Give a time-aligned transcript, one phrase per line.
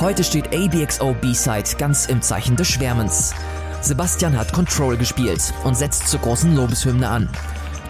[0.00, 3.34] Heute steht ABXO B-Side ganz im Zeichen des Schwärmens.
[3.82, 7.28] Sebastian hat Control gespielt und setzt zur großen Lobeshymne an.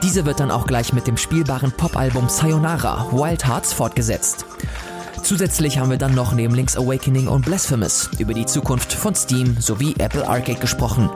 [0.03, 4.45] Diese wird dann auch gleich mit dem spielbaren Popalbum Sayonara Wild Hearts fortgesetzt.
[5.23, 9.61] Zusätzlich haben wir dann noch neben Link's Awakening und Blasphemous über die Zukunft von Steam
[9.61, 11.09] sowie Apple Arcade gesprochen.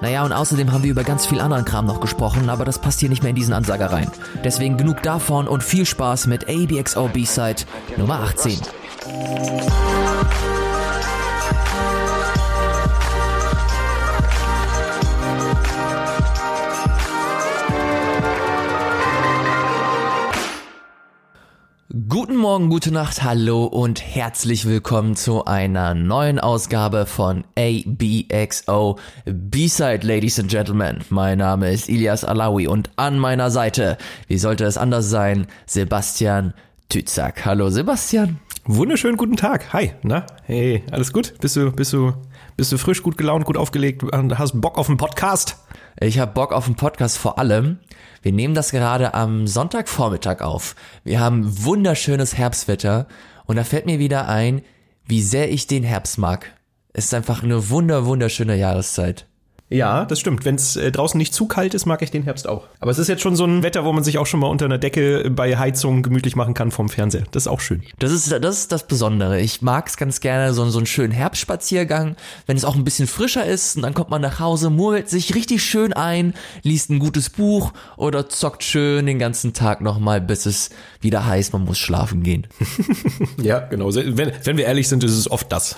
[0.00, 3.00] Naja, und außerdem haben wir über ganz viel anderen Kram noch gesprochen, aber das passt
[3.00, 4.10] hier nicht mehr in diesen Ansager rein.
[4.42, 7.64] Deswegen genug davon und viel Spaß mit ABXO B-Side
[7.98, 8.60] Nummer 18.
[22.12, 30.06] Guten Morgen, gute Nacht, hallo und herzlich willkommen zu einer neuen Ausgabe von ABXO B-Side,
[30.06, 30.98] Ladies and Gentlemen.
[31.08, 33.96] Mein Name ist Ilias Alawi und an meiner Seite,
[34.28, 36.52] wie sollte es anders sein, Sebastian
[36.90, 37.46] Tützak.
[37.46, 38.40] Hallo Sebastian.
[38.66, 39.72] Wunderschönen guten Tag.
[39.72, 40.26] Hi, na?
[40.42, 41.32] Hey, alles gut?
[41.40, 42.12] Bist du, bist du,
[42.58, 44.04] bist du frisch, gut gelaunt, gut aufgelegt?
[44.12, 45.56] Hast Bock auf einen Podcast?
[45.98, 47.78] Ich habe Bock auf einen Podcast vor allem.
[48.22, 50.76] Wir nehmen das gerade am Sonntagvormittag auf.
[51.02, 53.08] Wir haben wunderschönes Herbstwetter
[53.46, 54.62] und da fällt mir wieder ein,
[55.04, 56.54] wie sehr ich den Herbst mag.
[56.92, 59.26] Es ist einfach eine wunder wunderschöne Jahreszeit.
[59.72, 60.44] Ja, das stimmt.
[60.44, 62.64] Wenn es äh, draußen nicht zu kalt ist, mag ich den Herbst auch.
[62.80, 64.66] Aber es ist jetzt schon so ein Wetter, wo man sich auch schon mal unter
[64.66, 67.24] einer Decke bei Heizung gemütlich machen kann vom Fernseher.
[67.30, 67.82] Das ist auch schön.
[67.98, 69.40] Das ist das, ist das Besondere.
[69.40, 72.16] Ich mag es ganz gerne, so, so einen schönen Herbstspaziergang,
[72.46, 75.34] wenn es auch ein bisschen frischer ist und dann kommt man nach Hause, murmelt sich
[75.34, 80.44] richtig schön ein, liest ein gutes Buch oder zockt schön den ganzen Tag nochmal, bis
[80.44, 80.68] es
[81.00, 82.46] wieder heißt, man muss schlafen gehen.
[83.42, 83.94] ja, genau.
[83.94, 85.76] Wenn, wenn wir ehrlich sind, ist es oft das.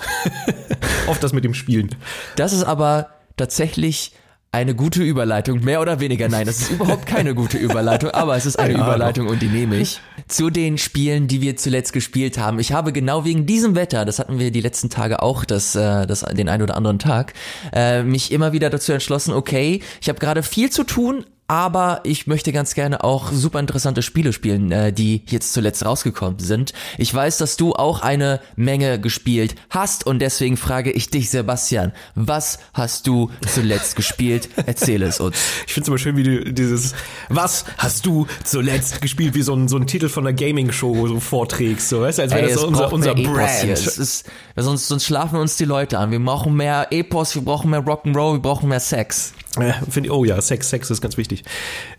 [1.07, 1.95] oft das mit dem Spielen.
[2.35, 4.13] Das ist aber tatsächlich
[4.55, 6.29] eine gute Überleitung, mehr oder weniger.
[6.29, 9.49] Nein, das ist überhaupt keine gute Überleitung, aber es ist eine ja, Überleitung und die
[9.49, 9.99] nehme ich.
[10.29, 12.57] Zu den Spielen, die wir zuletzt gespielt haben.
[12.59, 16.07] Ich habe genau wegen diesem Wetter, das hatten wir die letzten Tage auch, das, äh,
[16.07, 17.33] das den einen oder anderen Tag,
[17.73, 22.25] äh, mich immer wieder dazu entschlossen, okay, ich habe gerade viel zu tun, aber ich
[22.25, 26.73] möchte ganz gerne auch super interessante Spiele spielen, äh, die jetzt zuletzt rausgekommen sind.
[26.97, 31.91] Ich weiß, dass du auch eine Menge gespielt hast und deswegen frage ich dich, Sebastian,
[32.15, 34.49] was hast du zuletzt gespielt?
[34.65, 35.37] Erzähle es uns.
[35.67, 36.95] Ich finde es immer schön, wie du dieses
[37.29, 41.19] Was hast du zuletzt gespielt, wie so ein, so ein Titel von einer Gaming-Show so
[41.19, 43.63] vorträgst, so weißt du, als wäre das so unser, unser Brand.
[43.63, 44.25] Ist,
[44.55, 46.11] sonst, sonst schlafen uns die Leute an.
[46.11, 49.33] Wir brauchen mehr Epos, wir brauchen mehr Rock'n'Roll, wir brauchen mehr Sex.
[49.59, 51.43] Äh, find, oh ja, Sex, Sex ist ganz wichtig.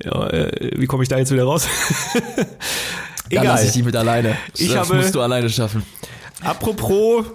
[0.03, 1.67] Ja, äh, wie komme ich da jetzt wieder raus?
[3.28, 3.44] Egal.
[3.44, 4.37] Dann lass ich dich mit alleine.
[4.56, 5.83] Ich das habe, musst du alleine schaffen.
[6.43, 7.27] Apropos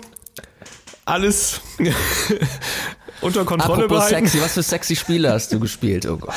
[1.05, 1.61] alles
[3.21, 4.27] unter Kontrolle Apropos behalten.
[4.27, 6.05] sexy, was für sexy Spiele hast du gespielt?
[6.05, 6.33] Oh Gott.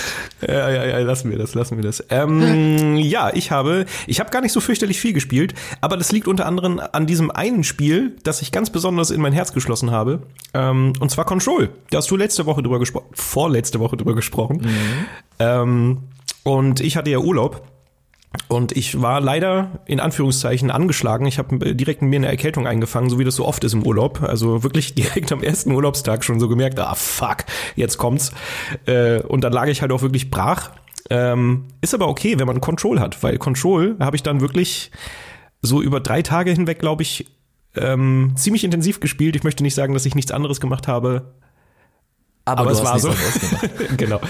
[0.46, 2.04] Ja, ja, ja, lassen wir das, lassen wir das.
[2.10, 6.28] Ähm, ja, ich habe, ich habe gar nicht so fürchterlich viel gespielt, aber das liegt
[6.28, 10.22] unter anderem an diesem einen Spiel, das ich ganz besonders in mein Herz geschlossen habe,
[10.52, 11.70] ähm, und zwar Control.
[11.90, 14.58] Da hast du letzte Woche drüber gesprochen, vorletzte Woche drüber gesprochen.
[14.62, 15.06] Mhm.
[15.38, 15.98] Ähm,
[16.42, 17.62] und ich hatte ja Urlaub
[18.48, 21.26] und ich war leider in Anführungszeichen angeschlagen.
[21.26, 23.84] Ich habe direkt in mir eine Erkältung eingefangen, so wie das so oft ist im
[23.84, 24.22] Urlaub.
[24.22, 27.44] Also wirklich direkt am ersten Urlaubstag schon so gemerkt, ah fuck,
[27.76, 28.32] jetzt kommt's.
[28.86, 30.70] Äh, und dann lag ich halt auch wirklich brach.
[31.10, 34.90] Ähm, ist aber okay, wenn man Control hat, weil Control habe ich dann wirklich
[35.60, 37.26] so über drei Tage hinweg, glaube ich,
[37.76, 39.36] ähm, ziemlich intensiv gespielt.
[39.36, 41.34] Ich möchte nicht sagen, dass ich nichts anderes gemacht habe,
[42.44, 43.12] aber, aber es war so.
[43.96, 44.20] genau.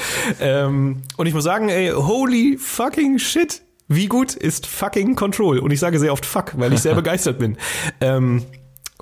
[0.41, 3.63] Ähm, und ich muss sagen, ey, holy fucking shit.
[3.89, 5.59] Wie gut ist fucking Control?
[5.59, 7.59] Und ich sage sehr oft fuck, weil ich sehr begeistert bin.
[8.01, 8.43] Ähm,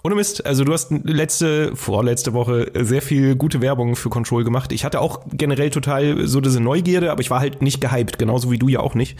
[0.04, 4.72] ohne Mist, also du hast letzte, vorletzte Woche sehr viel gute Werbung für Control gemacht.
[4.72, 8.50] Ich hatte auch generell total so diese Neugierde, aber ich war halt nicht gehypt, genauso
[8.50, 9.16] wie du ja auch nicht.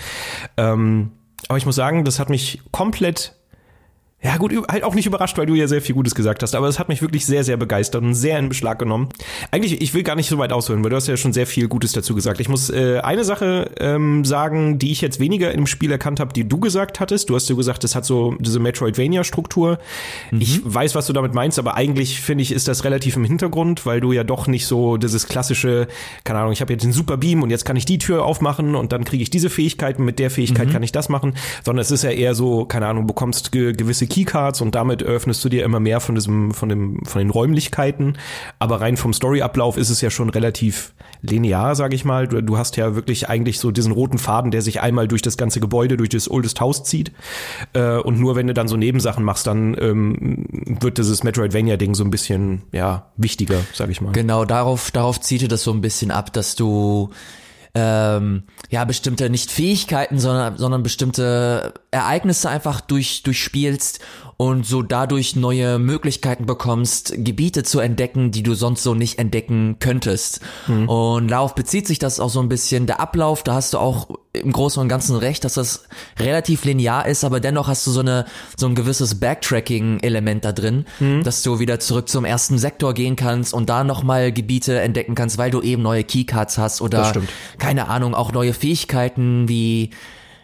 [0.57, 1.13] Ähm,
[1.49, 3.37] aber ich muss sagen, das hat mich komplett
[4.25, 6.69] ja, gut, halt auch nicht überrascht, weil du ja sehr viel Gutes gesagt hast, aber
[6.69, 9.09] es hat mich wirklich sehr, sehr begeistert und sehr in Beschlag genommen.
[9.51, 11.67] Eigentlich, ich will gar nicht so weit ausholen, weil du hast ja schon sehr viel
[11.67, 12.39] Gutes dazu gesagt.
[12.39, 16.33] Ich muss äh, eine Sache ähm, sagen, die ich jetzt weniger im Spiel erkannt habe,
[16.33, 17.31] die du gesagt hattest.
[17.31, 19.81] Du hast ja gesagt, es hat so diese Metroidvania-Struktur.
[20.31, 20.41] Mhm.
[20.41, 23.87] Ich weiß, was du damit meinst, aber eigentlich finde ich, ist das relativ im Hintergrund,
[23.87, 25.89] weil du ja doch nicht so dieses klassische,
[26.23, 28.77] keine Ahnung, ich habe jetzt den Super Beam und jetzt kann ich die Tür aufmachen
[28.77, 30.73] und dann kriege ich diese Fähigkeiten, mit der Fähigkeit mhm.
[30.73, 31.35] kann ich das machen,
[31.65, 35.43] sondern es ist ja eher so, keine Ahnung, bekommst ge gewisse Keycards und damit öffnest
[35.43, 38.19] du dir immer mehr von diesem, von dem, von den Räumlichkeiten.
[38.59, 40.93] Aber rein vom Storyablauf ist es ja schon relativ
[41.23, 42.29] linear, sag ich mal.
[42.29, 45.39] Du, du hast ja wirklich eigentlich so diesen roten Faden, der sich einmal durch das
[45.39, 47.13] ganze Gebäude, durch das Oldest House zieht.
[47.73, 50.45] Äh, und nur wenn du dann so Nebensachen machst, dann ähm,
[50.81, 54.13] wird dieses Metroidvania-Ding so ein bisschen, ja, wichtiger, sag ich mal.
[54.13, 57.11] Genau, darauf, darauf zieht das so ein bisschen ab, dass du
[57.75, 64.01] ähm, ja bestimmte nicht Fähigkeiten, sondern sondern bestimmte Ereignisse einfach durch durchspielst
[64.43, 69.77] und so dadurch neue Möglichkeiten bekommst, Gebiete zu entdecken, die du sonst so nicht entdecken
[69.79, 70.41] könntest.
[70.67, 70.89] Mhm.
[70.89, 72.87] Und darauf bezieht sich das auch so ein bisschen.
[72.87, 75.85] Der Ablauf, da hast du auch im Großen und Ganzen recht, dass das
[76.19, 78.25] relativ linear ist, aber dennoch hast du so eine
[78.57, 81.23] so ein gewisses Backtracking-Element da drin, mhm.
[81.23, 85.39] dass du wieder zurück zum ersten Sektor gehen kannst und da nochmal Gebiete entdecken kannst,
[85.39, 87.13] weil du eben neue Keycards hast oder
[87.59, 89.91] keine Ahnung, auch neue Fähigkeiten wie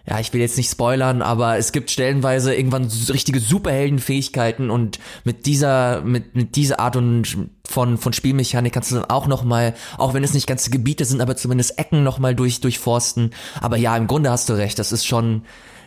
[0.09, 5.45] ja, ich will jetzt nicht spoilern, aber es gibt stellenweise irgendwann richtige Superheldenfähigkeiten und mit
[5.45, 10.15] dieser, mit, mit dieser Art und von, von Spielmechanik kannst du dann auch nochmal, auch
[10.15, 13.31] wenn es nicht ganze Gebiete sind, aber zumindest Ecken nochmal durch, durchforsten.
[13.61, 15.43] Aber ja, im Grunde hast du recht, das ist schon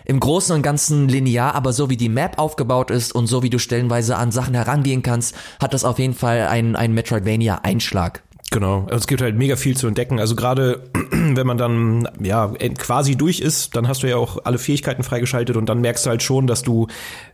[0.05, 3.49] im Großen und Ganzen linear, aber so wie die Map aufgebaut ist und so wie
[3.49, 8.21] du stellenweise an Sachen herangehen kannst, hat das auf jeden Fall einen, einen Metroidvania-Einschlag.
[8.53, 10.19] Genau, also es gibt halt mega viel zu entdecken.
[10.19, 14.57] Also gerade wenn man dann ja quasi durch ist, dann hast du ja auch alle
[14.57, 16.87] Fähigkeiten freigeschaltet und dann merkst du halt schon, dass du,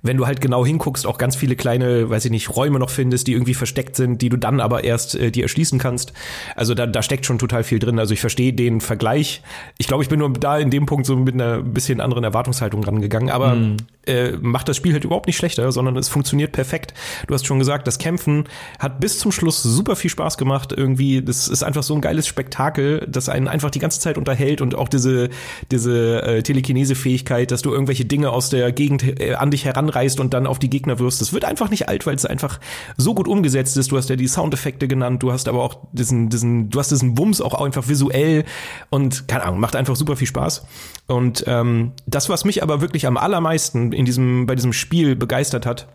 [0.08, 3.28] wenn du halt genau hinguckst, auch ganz viele kleine, weiß ich nicht, Räume noch findest,
[3.28, 6.14] die irgendwie versteckt sind, die du dann aber erst äh, dir erschließen kannst.
[6.56, 8.00] Also da, da steckt schon total viel drin.
[8.00, 9.42] Also ich verstehe den Vergleich.
[9.78, 12.84] Ich glaube, ich bin nur da in dem Punkt so mit einer bisschen anderen Erwartungshaltung
[12.84, 13.78] rangegangen, aber mm.
[14.08, 16.94] äh, macht das Spiel halt überhaupt nicht schlechter, sondern es funktioniert perfekt.
[17.28, 18.46] Du hast schon gesagt, das Kämpfen
[18.80, 22.28] hat bis zum Schluss super viel Spaß gemacht irgendwie das ist einfach so ein geiles
[22.28, 25.30] Spektakel, das einen einfach die ganze Zeit unterhält und auch diese,
[25.72, 30.34] diese äh, Telekinese-Fähigkeit, dass du irgendwelche Dinge aus der Gegend äh, an dich heranreißt und
[30.34, 31.22] dann auf die Gegner wirst.
[31.22, 32.60] Das wird einfach nicht alt, weil es einfach
[32.98, 33.92] so gut umgesetzt ist.
[33.92, 37.18] Du hast ja die Soundeffekte genannt, du hast aber auch diesen, diesen, du hast diesen
[37.18, 38.46] Wumms auch einfach visuell
[38.90, 40.66] und keine Ahnung, macht einfach super viel Spaß.
[41.08, 45.66] Und ähm, das, was mich aber wirklich am allermeisten in diesem, bei diesem Spiel begeistert
[45.66, 45.88] hat,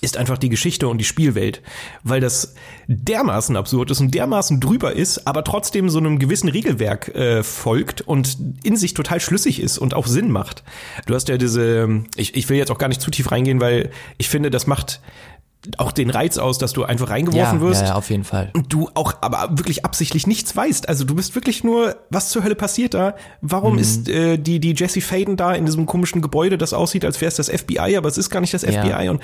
[0.00, 1.62] ist einfach die Geschichte und die Spielwelt,
[2.02, 2.54] weil das
[2.86, 8.00] dermaßen absurd ist und dermaßen drüber ist, aber trotzdem so einem gewissen Regelwerk äh, folgt
[8.02, 10.62] und in sich total schlüssig ist und auch Sinn macht.
[11.06, 13.90] Du hast ja diese, ich, ich will jetzt auch gar nicht zu tief reingehen, weil
[14.18, 15.00] ich finde, das macht
[15.76, 17.82] auch den Reiz aus, dass du einfach reingeworfen ja, wirst.
[17.82, 18.50] Ja, ja, auf jeden Fall.
[18.54, 20.88] Und du auch aber wirklich absichtlich nichts weißt.
[20.88, 23.14] Also du bist wirklich nur, was zur Hölle passiert da?
[23.42, 23.78] Warum mhm.
[23.80, 27.28] ist äh, die, die Jesse Faden da in diesem komischen Gebäude, das aussieht, als wäre
[27.28, 29.04] es das FBI, aber es ist gar nicht das FBI.
[29.04, 29.10] Ja.
[29.10, 29.20] Und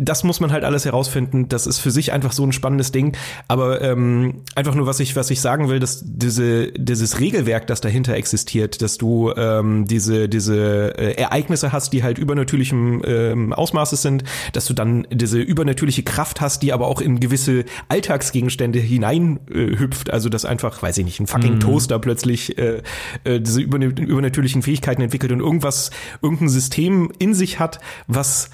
[0.00, 1.48] das muss man halt alles herausfinden.
[1.48, 3.16] Das ist für sich einfach so ein spannendes Ding.
[3.48, 7.82] Aber ähm, einfach nur, was ich, was ich sagen will, dass diese, dieses Regelwerk, das
[7.82, 14.00] dahinter existiert, dass du ähm, diese, diese äh, Ereignisse hast, die halt übernatürlichem ähm, Ausmaßes
[14.00, 14.24] sind,
[14.54, 19.76] dass du dann diese übernatürliche Kraft hast, die aber auch in gewisse Alltagsgegenstände hinein äh.
[20.10, 21.60] Also dass einfach, weiß ich nicht, ein fucking mhm.
[21.60, 22.82] Toaster plötzlich äh,
[23.24, 25.90] äh, diese übernatürlichen Fähigkeiten entwickelt und irgendwas,
[26.22, 28.50] irgendein System in sich hat, was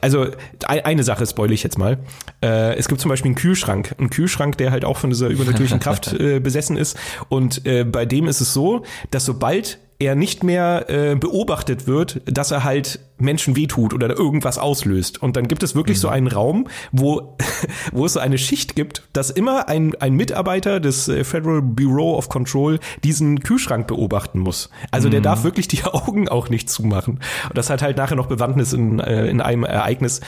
[0.00, 0.26] also
[0.66, 1.98] eine Sache spoile ich jetzt mal.
[2.42, 5.80] Äh, es gibt zum Beispiel einen Kühlschrank, einen Kühlschrank, der halt auch von dieser übernatürlichen
[5.80, 6.98] Kraft äh, besessen ist.
[7.28, 12.22] Und äh, bei dem ist es so, dass sobald er nicht mehr äh, beobachtet wird,
[12.24, 15.22] dass er halt Menschen wehtut oder irgendwas auslöst.
[15.22, 16.00] Und dann gibt es wirklich mhm.
[16.00, 17.36] so einen Raum, wo,
[17.92, 22.16] wo es so eine Schicht gibt, dass immer ein, ein Mitarbeiter des äh, Federal Bureau
[22.16, 24.70] of Control diesen Kühlschrank beobachten muss.
[24.90, 25.12] Also mhm.
[25.12, 27.20] der darf wirklich die Augen auch nicht zumachen.
[27.48, 30.22] Und das hat halt nachher noch Bewandtnis in, äh, in einem Ereignis.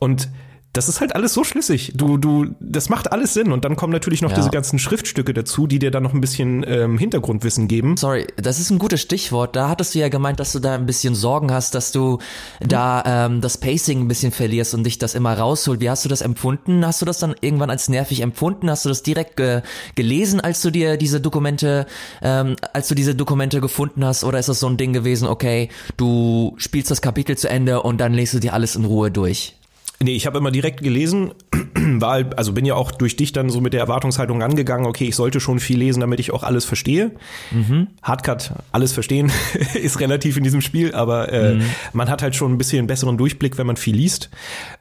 [0.00, 0.30] Und
[0.78, 1.92] das ist halt alles so schlüssig.
[1.96, 3.50] Du, du, das macht alles Sinn.
[3.50, 4.36] Und dann kommen natürlich noch ja.
[4.36, 7.96] diese ganzen Schriftstücke dazu, die dir dann noch ein bisschen ähm, Hintergrundwissen geben.
[7.96, 9.56] Sorry, das ist ein gutes Stichwort.
[9.56, 12.20] Da hattest du ja gemeint, dass du da ein bisschen Sorgen hast, dass du
[12.62, 12.68] mhm.
[12.68, 15.80] da ähm, das Pacing ein bisschen verlierst und dich das immer rausholt.
[15.80, 16.86] Wie hast du das empfunden?
[16.86, 18.70] Hast du das dann irgendwann als nervig empfunden?
[18.70, 19.62] Hast du das direkt ge
[19.96, 21.86] gelesen, als du dir diese Dokumente,
[22.22, 24.22] ähm, als du diese Dokumente gefunden hast?
[24.22, 27.98] Oder ist das so ein Ding gewesen, okay, du spielst das Kapitel zu Ende und
[27.98, 29.57] dann lest du dir alles in Ruhe durch?
[30.00, 31.32] Nee, ich habe immer direkt gelesen,
[31.74, 35.06] war halt, also bin ja auch durch dich dann so mit der Erwartungshaltung angegangen, okay,
[35.06, 37.12] ich sollte schon viel lesen, damit ich auch alles verstehe.
[37.50, 37.88] Mhm.
[38.02, 39.32] Hardcut, alles verstehen
[39.74, 41.64] ist relativ in diesem Spiel, aber äh, mhm.
[41.92, 44.30] man hat halt schon ein bisschen besseren Durchblick, wenn man viel liest.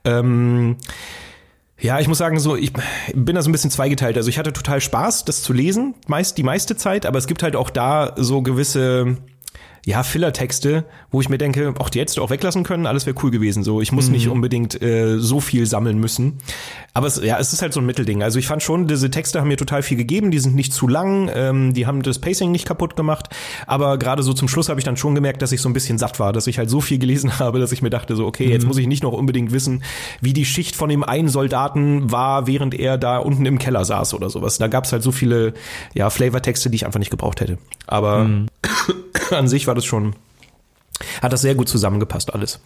[0.05, 0.77] Ähm,
[1.79, 2.73] ja, ich muss sagen, so, ich
[3.13, 4.17] bin da so ein bisschen zweigeteilt.
[4.17, 7.41] Also ich hatte total Spaß, das zu lesen, meist die meiste Zeit, aber es gibt
[7.43, 9.17] halt auch da so gewisse
[9.85, 13.15] ja, Filler-Texte, wo ich mir denke, auch die hättest du auch weglassen können, alles wäre
[13.23, 13.63] cool gewesen.
[13.63, 14.13] So, ich muss mhm.
[14.13, 16.39] nicht unbedingt äh, so viel sammeln müssen.
[16.93, 18.23] Aber es, ja, es ist halt so ein Mittelding.
[18.23, 20.87] Also ich fand schon, diese Texte haben mir total viel gegeben, die sind nicht zu
[20.87, 23.29] lang, ähm, die haben das Pacing nicht kaputt gemacht.
[23.67, 25.99] Aber gerade so zum Schluss habe ich dann schon gemerkt, dass ich so ein bisschen
[25.99, 28.47] satt war, dass ich halt so viel gelesen habe, dass ich mir dachte, so, okay,
[28.47, 28.51] mhm.
[28.51, 29.83] jetzt muss ich nicht noch unbedingt wissen,
[30.21, 34.15] wie die Schicht von dem einen Soldaten war, während er da unten im Keller saß
[34.15, 34.57] oder sowas.
[34.57, 35.53] Da gab es halt so viele
[35.93, 37.59] ja, Flavortexte, die ich einfach nicht gebraucht hätte.
[37.85, 38.47] Aber mhm.
[39.31, 40.15] an sich war das schon,
[41.21, 42.59] hat das sehr gut zusammengepasst alles.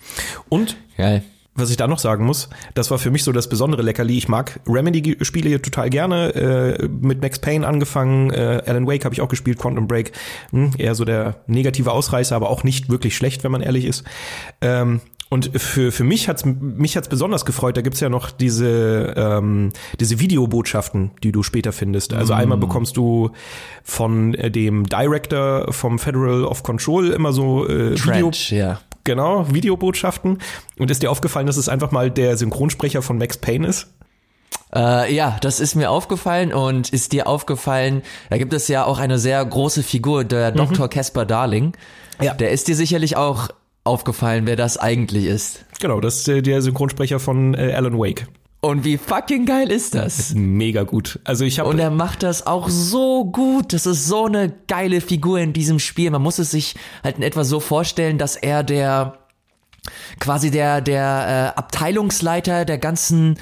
[0.50, 1.24] Und Geil.
[1.56, 4.18] was ich da noch sagen muss, das war für mich so das besondere Leckerli.
[4.18, 6.34] Ich mag Remedy-Spiele hier total gerne.
[6.36, 10.12] Äh, mit Max Payne angefangen, äh, Alan Wake habe ich auch gespielt, Quantum Break.
[10.52, 14.04] Hm, eher so der negative Ausreißer, aber auch nicht wirklich schlecht, wenn man ehrlich ist.
[14.62, 15.02] Ähm,
[15.34, 19.70] Und für, für mich hat's mich hat's besonders gefreut, da gibt's ja noch diese, ähm,
[19.98, 22.14] diese Videobotschaften, die du später findest.
[22.14, 22.62] Also einmal Mm.
[22.62, 23.32] bekommst du
[23.82, 28.82] von äh, dem Director vom Federal of Control immer so äh, Video, Trench, ja.
[29.06, 30.40] genau, Videobotschaften.
[30.78, 33.88] Und ist dir aufgefallen, dass es einfach mal der Synchronsprecher von Max Payne ist?
[34.76, 39.00] Äh, ja, das ist mir aufgefallen und ist dir aufgefallen, da gibt es ja auch
[39.00, 40.90] eine sehr große Figur, der Dr.
[40.90, 41.72] Casper Darling.
[42.22, 42.34] Ja.
[42.34, 43.48] Der ist dir sicherlich auch
[43.84, 45.66] aufgefallen, wer das eigentlich ist.
[45.80, 48.28] Genau, das ist äh, der Synchronsprecher von äh, Alan Wake.
[48.64, 50.36] Und wie fucking geil ist das?
[50.36, 51.20] Mega gut.
[51.24, 53.74] Also ich habe Und er macht das auch so gut.
[53.74, 56.12] Das ist so eine geile Figur in diesem Spiel.
[56.12, 59.18] Man muss es sich halt in etwa so vorstellen, dass er der
[60.20, 63.38] quasi der der äh, Abteilungsleiter der ganzen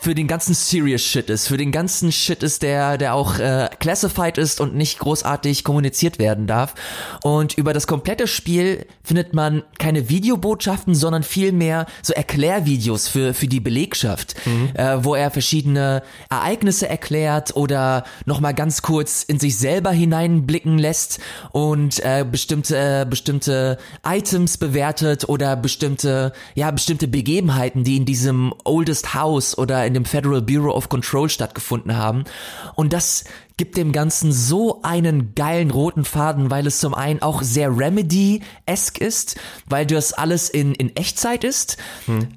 [0.00, 3.68] für den ganzen Serious Shit ist, für den ganzen Shit ist der der auch äh,
[3.78, 6.74] classified ist und nicht großartig kommuniziert werden darf.
[7.22, 13.46] Und über das komplette Spiel findet man keine Videobotschaften, sondern vielmehr so Erklärvideos für für
[13.46, 14.34] die Belegschaft,
[14.74, 20.76] äh, wo er verschiedene Ereignisse erklärt oder noch mal ganz kurz in sich selber hineinblicken
[20.76, 21.20] lässt
[21.52, 25.83] und äh, bestimmte äh, bestimmte Items bewertet oder bestimmte
[26.54, 31.28] ja bestimmte Begebenheiten, die in diesem Oldest House oder in dem Federal Bureau of Control
[31.28, 32.24] stattgefunden haben.
[32.74, 33.24] Und das
[33.56, 39.00] gibt dem Ganzen so einen geilen roten Faden, weil es zum einen auch sehr Remedy-esque
[39.00, 41.76] ist, weil das alles in, in Echtzeit ist,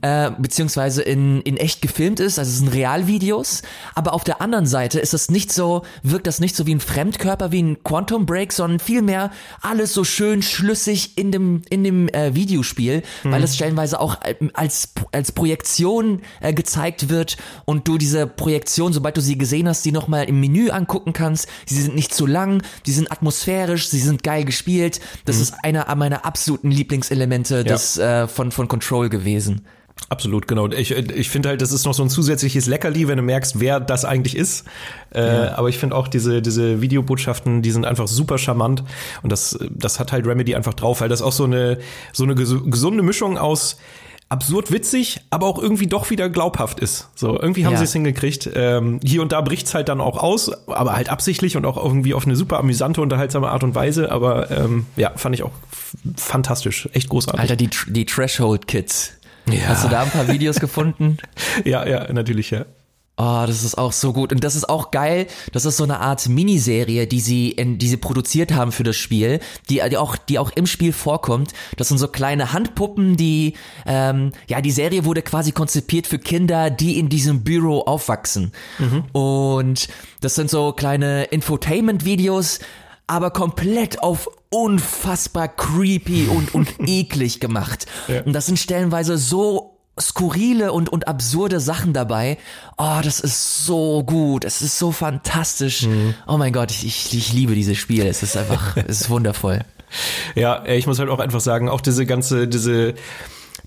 [0.02, 3.64] äh, beziehungsweise in, in echt gefilmt ist, also es sind Realvideos,
[3.96, 6.80] aber auf der anderen Seite ist das nicht so, wirkt das nicht so wie ein
[6.80, 9.32] Fremdkörper, wie ein Quantum Break, sondern vielmehr
[9.62, 14.36] alles so schön schlüssig in dem, in dem äh, Videospiel, weil es stellenweise auch äh,
[14.54, 19.84] als, als Projektion äh, gezeigt wird und du diese Projektion, sobald du sie gesehen hast,
[19.84, 21.48] die nochmal im Menü angucken kannst.
[21.66, 25.00] Sie sind nicht zu lang, die sind atmosphärisch, sie sind geil gespielt.
[25.26, 29.66] Das ist einer meiner absoluten Lieblingselemente des, äh, von, von Control gewesen.
[30.10, 30.70] Absolut, genau.
[30.70, 33.80] Ich, ich finde halt, das ist noch so ein zusätzliches Leckerli, wenn du merkst, wer
[33.80, 34.64] das eigentlich ist.
[35.10, 38.84] Äh, aber ich finde auch diese, diese Videobotschaften, die sind einfach super charmant.
[39.24, 41.80] Und das, das hat halt Remedy einfach drauf, weil das auch so eine,
[42.14, 43.80] so eine ges- gesunde Mischung aus
[44.30, 47.10] absurd witzig, aber auch irgendwie doch wieder glaubhaft ist.
[47.16, 47.78] So, irgendwie haben Ja.
[47.80, 48.50] sie es hingekriegt.
[48.56, 52.14] Ähm, hier und da bricht's halt dann auch aus, aber halt absichtlich und auch irgendwie
[52.14, 54.12] auf eine super amüsante, unterhaltsame Art und Weise.
[54.12, 55.52] Aber ähm, ja, fand ich auch
[56.18, 56.90] fantastisch.
[56.94, 57.40] Echt großartig.
[57.40, 59.14] Alter, die, die Threshold Kids.
[59.50, 59.68] Ja.
[59.68, 61.18] Hast du da ein paar Videos gefunden?
[61.66, 62.66] Ja, ja, natürlich, ja.
[63.20, 64.32] Oh, das ist auch so gut.
[64.32, 65.26] Und das ist auch geil.
[65.52, 68.96] Das ist so eine Art Miniserie, die sie, in, die sie produziert haben für das
[68.96, 69.40] Spiel,
[69.72, 71.54] die, die auch, die auch im Spiel vorkommt.
[71.78, 73.56] Das sind so kleine Handpuppen, die,
[73.88, 78.52] ähm, ja, die Serie wurde quasi konzipiert für Kinder, die in diesem Büro aufwachsen.
[79.14, 79.88] Und
[80.22, 82.60] das sind so kleine Infotainment-Videos,
[83.08, 87.88] aber komplett auf unfassbar creepy und, und eklig gemacht.
[88.08, 88.22] Ja.
[88.22, 92.38] Und das sind stellenweise so skurrile und, und absurde Sachen dabei.
[92.78, 94.46] Oh, das ist so gut.
[94.46, 95.88] Es ist so fantastisch.
[96.28, 98.06] Oh mein Gott, ich, ich, ich liebe dieses Spiel.
[98.06, 99.62] Es ist einfach, es ist wundervoll.
[100.36, 102.96] Ja, ich muss halt auch einfach sagen, auch diese ganze, diese,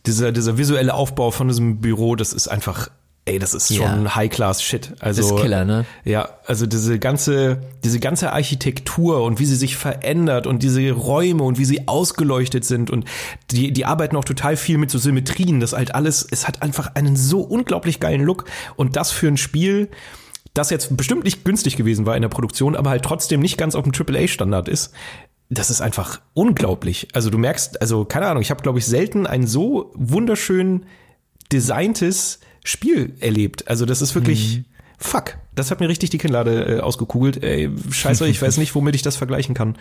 [0.07, 2.91] dieser, dieser visuelle Aufbau von diesem Büro, das ist einfach,
[3.31, 3.89] ey, das ist Ja.
[3.89, 4.95] schon High-Class-Shit.
[5.01, 5.85] Also, Das ist Killer, ne?
[6.05, 11.45] Ja, also diese ganze, diese ganze Architektur und wie sie sich verändert und diese Räume
[11.45, 13.05] und wie sie ausgeleuchtet sind und
[13.51, 15.61] die, die arbeiten auch total viel mit so Symmetrien.
[15.61, 18.45] Das halt alles, es hat einfach einen so unglaublich geilen Look
[18.77, 19.89] und das für ein Spiel,
[20.55, 23.77] das jetzt bestimmt nicht günstig gewesen war in der Produktion, aber halt trotzdem nicht ganz
[23.77, 24.93] auf dem AAA-Standard ist.
[25.49, 27.09] Das ist einfach unglaublich.
[27.13, 30.87] Also du merkst, also keine Ahnung, ich habe glaube ich selten ein so wunderschön
[31.53, 33.69] designtes Spiel erlebt.
[33.69, 34.63] Also das ist wirklich
[34.99, 35.37] fuck.
[35.55, 37.43] Das hat mir richtig die Kinnlade äh, ausgekugelt.
[37.43, 39.77] Ey, scheiße, ich weiß nicht, womit ich das vergleichen kann.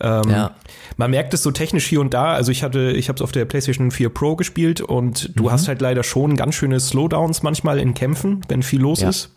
[0.00, 0.54] Ähm, Ja.
[0.96, 2.32] Man merkt es so technisch hier und da.
[2.32, 5.68] Also ich hatte, ich habe es auf der PlayStation 4 Pro gespielt und du hast
[5.68, 9.08] halt leider schon ganz schöne Slowdowns manchmal in Kämpfen, wenn viel los Ja.
[9.08, 9.30] ist.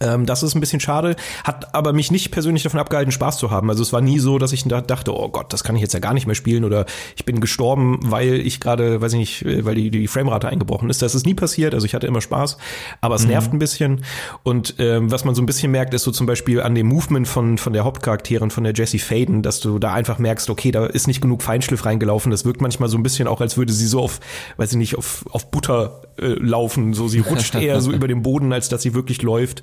[0.00, 3.50] Ähm, das ist ein bisschen schade, hat aber mich nicht persönlich davon abgehalten, Spaß zu
[3.50, 3.68] haben.
[3.70, 5.94] Also es war nie so, dass ich da dachte, oh Gott, das kann ich jetzt
[5.94, 6.86] ja gar nicht mehr spielen oder
[7.16, 10.90] ich bin gestorben, weil ich gerade, weiß ich nicht, äh, weil die, die Framerate eingebrochen
[10.90, 11.02] ist.
[11.02, 12.58] Das ist nie passiert, also ich hatte immer Spaß,
[13.00, 14.04] aber es nervt ein bisschen.
[14.42, 17.26] Und ähm, was man so ein bisschen merkt, ist so zum Beispiel an dem Movement
[17.26, 20.86] von, von der Hauptcharakterin, von der Jessie Faden, dass du da einfach merkst, okay, da
[20.86, 22.30] ist nicht genug Feinschliff reingelaufen.
[22.30, 24.20] Das wirkt manchmal so ein bisschen auch, als würde sie so auf,
[24.56, 26.94] weiß ich nicht, auf, auf Butter äh, laufen.
[26.94, 29.62] So, sie rutscht eher so über den Boden, als dass sie wirklich läuft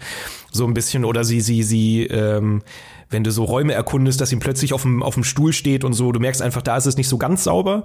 [0.51, 2.61] so ein bisschen oder sie sie sie ähm,
[3.09, 5.93] wenn du so Räume erkundest, dass sie plötzlich auf dem auf dem Stuhl steht und
[5.93, 7.83] so, du merkst einfach, da ist es nicht so ganz sauber.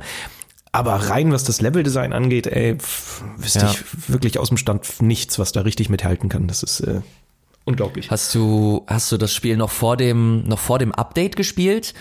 [0.72, 3.70] Aber rein, was das Leveldesign angeht, ey, pff, wüsste Ja.
[3.72, 6.46] ich wirklich aus dem Stand nichts, was da richtig mithalten kann.
[6.46, 7.00] Das ist äh,
[7.64, 8.08] unglaublich.
[8.10, 11.92] Hast du, hast du das Spiel noch vor dem, noch vor dem Update gespielt?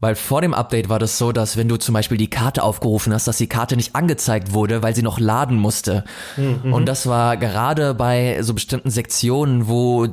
[0.00, 3.12] Weil vor dem Update war das so, dass wenn du zum Beispiel die Karte aufgerufen
[3.12, 6.04] hast, dass die Karte nicht angezeigt wurde, weil sie noch laden musste.
[6.36, 6.72] Mhm.
[6.72, 10.08] Und das war gerade bei so bestimmten Sektionen, wo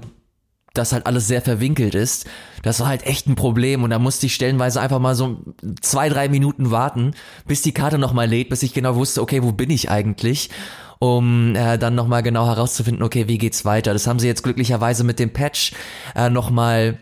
[0.73, 2.27] das halt alles sehr verwinkelt ist.
[2.63, 5.37] Das war halt echt ein Problem und da musste ich stellenweise einfach mal so
[5.81, 7.13] zwei, drei Minuten warten,
[7.47, 10.49] bis die Karte nochmal lädt, bis ich genau wusste, okay, wo bin ich eigentlich?
[10.99, 13.93] um äh, dann nochmal genau herauszufinden, okay, wie geht's weiter.
[13.93, 15.73] Das haben sie jetzt glücklicherweise mit dem Patch
[16.15, 16.97] äh, nochmal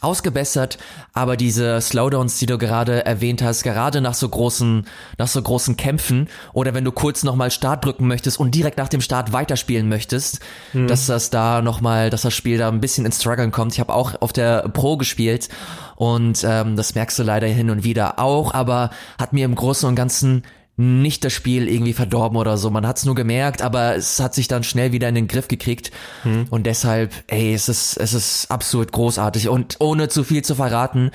[0.00, 0.78] ausgebessert,
[1.12, 4.86] aber diese Slowdowns, die du gerade erwähnt hast, gerade nach so großen,
[5.18, 8.88] nach so großen Kämpfen oder wenn du kurz nochmal Start drücken möchtest und direkt nach
[8.88, 10.40] dem Start weiterspielen möchtest,
[10.72, 10.86] hm.
[10.86, 13.72] dass das da nochmal, dass das Spiel da ein bisschen ins Struggeln kommt.
[13.72, 15.48] Ich habe auch auf der Pro gespielt
[15.96, 19.88] und ähm, das merkst du leider hin und wieder auch, aber hat mir im Großen
[19.88, 20.44] und Ganzen
[20.80, 22.70] nicht das Spiel irgendwie verdorben oder so.
[22.70, 25.46] Man hat es nur gemerkt, aber es hat sich dann schnell wieder in den Griff
[25.46, 25.90] gekriegt.
[26.22, 26.46] Hm.
[26.48, 29.48] Und deshalb, ey, es ist, es ist absolut großartig.
[29.50, 31.10] Und ohne zu viel zu verraten,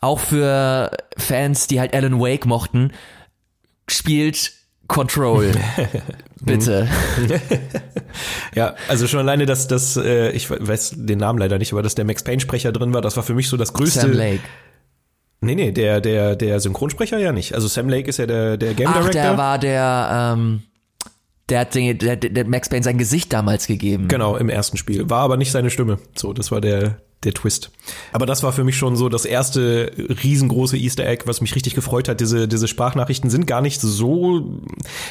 [0.00, 2.92] auch für Fans, die halt Alan Wake mochten,
[3.88, 4.52] spielt
[4.86, 5.50] Control.
[6.40, 6.88] Bitte.
[8.54, 11.96] ja, also schon alleine, dass das, äh, ich weiß den Namen leider nicht, aber dass
[11.96, 14.00] der Max Payne Sprecher drin war, das war für mich so das größte.
[14.00, 14.44] Sam Lake.
[15.40, 17.54] Nee, nee, der, der, der Synchronsprecher ja nicht.
[17.54, 19.08] Also Sam Lake ist ja der, der Game Director.
[19.08, 20.62] Ach, der war der, ähm,
[21.48, 24.08] der hat den, der, der Max Payne sein Gesicht damals gegeben.
[24.08, 25.08] Genau, im ersten Spiel.
[25.08, 25.98] War aber nicht seine Stimme.
[26.16, 27.72] So, das war der, der Twist.
[28.12, 31.74] Aber das war für mich schon so das erste riesengroße Easter Egg, was mich richtig
[31.74, 32.20] gefreut hat.
[32.20, 34.60] Diese, diese Sprachnachrichten sind gar nicht so,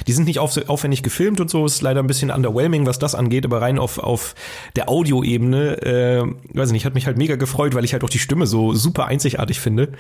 [0.08, 3.14] die sind nicht auf, aufwendig gefilmt und so, ist leider ein bisschen underwhelming, was das
[3.14, 4.36] angeht, aber rein auf, auf
[4.78, 6.24] der Audioebene, äh,
[6.54, 9.08] weiß nicht, hat mich halt mega gefreut, weil ich halt auch die Stimme so super
[9.08, 9.92] einzigartig finde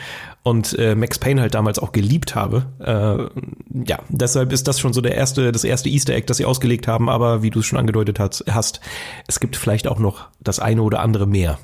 [0.43, 2.67] und äh, Max Payne halt damals auch geliebt habe.
[2.79, 6.45] Äh, ja, deshalb ist das schon so der erste, das erste Easter Egg, das sie
[6.45, 8.79] ausgelegt haben, aber wie du es schon angedeutet hast, hast,
[9.27, 11.57] es gibt vielleicht auch noch das eine oder andere mehr.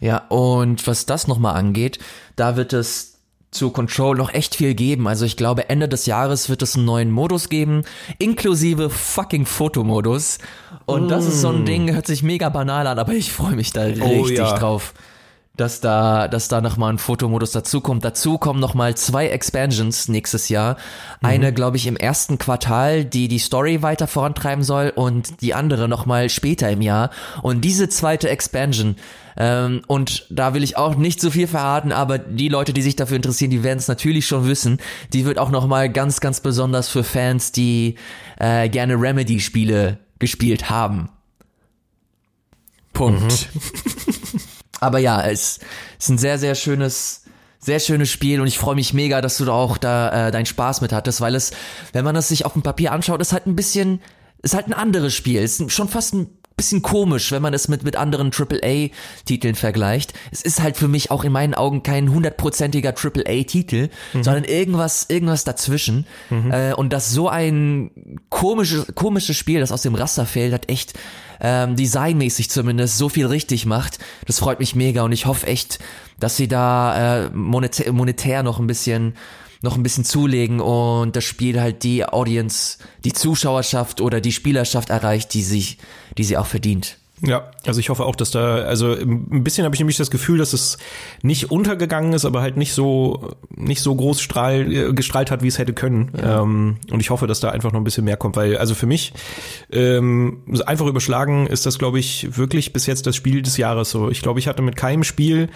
[0.00, 1.98] Ja, und was das nochmal angeht,
[2.36, 3.14] da wird es
[3.50, 5.08] zu Control noch echt viel geben.
[5.08, 7.84] Also ich glaube, Ende des Jahres wird es einen neuen Modus geben,
[8.18, 10.38] inklusive fucking Fotomodus.
[10.84, 11.08] Und mm.
[11.08, 11.66] das ist so ein mm.
[11.66, 14.58] Ding, hört sich mega banal an, aber ich freue mich da oh, richtig ja.
[14.58, 14.92] drauf
[15.56, 18.04] dass da, dass da nochmal ein Fotomodus dazukommt.
[18.04, 20.76] Dazu kommen nochmal zwei Expansions nächstes Jahr.
[21.22, 21.54] Eine, mhm.
[21.54, 26.28] glaube ich, im ersten Quartal, die die Story weiter vorantreiben soll und die andere nochmal
[26.28, 27.10] später im Jahr.
[27.42, 28.96] Und diese zweite Expansion,
[29.38, 32.96] ähm, und da will ich auch nicht so viel verraten, aber die Leute, die sich
[32.96, 34.78] dafür interessieren, die werden es natürlich schon wissen.
[35.12, 37.96] Die wird auch nochmal ganz, ganz besonders für Fans, die
[38.38, 41.08] äh, gerne Remedy-Spiele gespielt haben.
[42.92, 43.48] Punkt.
[43.54, 44.40] Mhm.
[44.80, 45.58] Aber ja, es
[45.98, 47.22] ist ein sehr, sehr schönes,
[47.58, 50.46] sehr schönes Spiel und ich freue mich mega, dass du da auch da äh, deinen
[50.46, 51.52] Spaß mit hattest, weil es,
[51.92, 54.00] wenn man das sich auf dem Papier anschaut, ist halt ein bisschen,
[54.42, 55.42] ist halt ein anderes Spiel.
[55.42, 60.14] Ist schon fast ein bisschen komisch, wenn man es mit, mit anderen AAA-Titeln vergleicht.
[60.30, 64.22] Es ist halt für mich auch in meinen Augen kein hundertprozentiger AAA-Titel, mhm.
[64.24, 66.06] sondern irgendwas, irgendwas dazwischen.
[66.30, 66.50] Mhm.
[66.50, 67.90] Äh, und dass so ein
[68.30, 70.94] komisches, komisches Spiel, das aus dem Raster fällt, hat echt
[71.40, 73.98] ähm, designmäßig zumindest so viel richtig macht.
[74.26, 75.78] Das freut mich mega und ich hoffe echt,
[76.18, 79.14] dass sie da äh, monetär, monetär noch ein bisschen
[79.62, 84.90] noch ein bisschen zulegen und das Spiel halt die Audience, die Zuschauerschaft oder die Spielerschaft
[84.90, 85.78] erreicht, die sich,
[86.18, 86.98] die sie auch verdient.
[87.22, 90.36] Ja, also ich hoffe auch, dass da, also ein bisschen habe ich nämlich das Gefühl,
[90.36, 90.76] dass es
[91.22, 95.48] nicht untergegangen ist, aber halt nicht so, nicht so groß strahl, äh, gestrahlt hat, wie
[95.48, 96.12] es hätte können.
[96.20, 96.42] Ja.
[96.42, 98.86] Ähm, und ich hoffe, dass da einfach noch ein bisschen mehr kommt, weil, also für
[98.86, 99.14] mich,
[99.72, 104.10] ähm, einfach überschlagen ist das, glaube ich, wirklich bis jetzt das Spiel des Jahres so.
[104.10, 105.48] Ich glaube, ich hatte mit keinem Spiel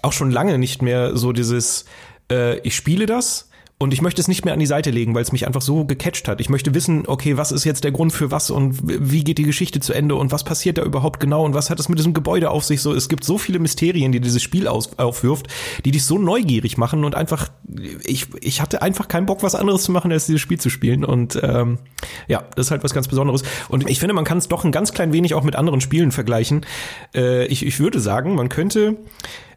[0.00, 1.84] auch schon lange nicht mehr so dieses,
[2.30, 3.50] äh, ich spiele das,
[3.82, 5.84] und ich möchte es nicht mehr an die Seite legen, weil es mich einfach so
[5.84, 6.40] gecatcht hat.
[6.40, 9.42] Ich möchte wissen, okay, was ist jetzt der Grund für was und wie geht die
[9.42, 12.14] Geschichte zu Ende und was passiert da überhaupt genau und was hat es mit diesem
[12.14, 12.94] Gebäude auf sich so.
[12.94, 15.48] Es gibt so viele Mysterien, die dieses Spiel aus, aufwirft,
[15.84, 17.50] die dich so neugierig machen und einfach,
[18.04, 21.04] ich, ich hatte einfach keinen Bock, was anderes zu machen, als dieses Spiel zu spielen.
[21.04, 21.78] Und ähm,
[22.28, 23.42] ja, das ist halt was ganz Besonderes.
[23.68, 26.12] Und ich finde, man kann es doch ein ganz klein wenig auch mit anderen Spielen
[26.12, 26.64] vergleichen.
[27.14, 28.96] Äh, ich, ich würde sagen, man könnte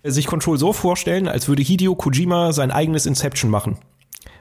[0.04, 3.78] sich Control so vorstellen, als würde Hideo Kojima sein eigenes Inception machen.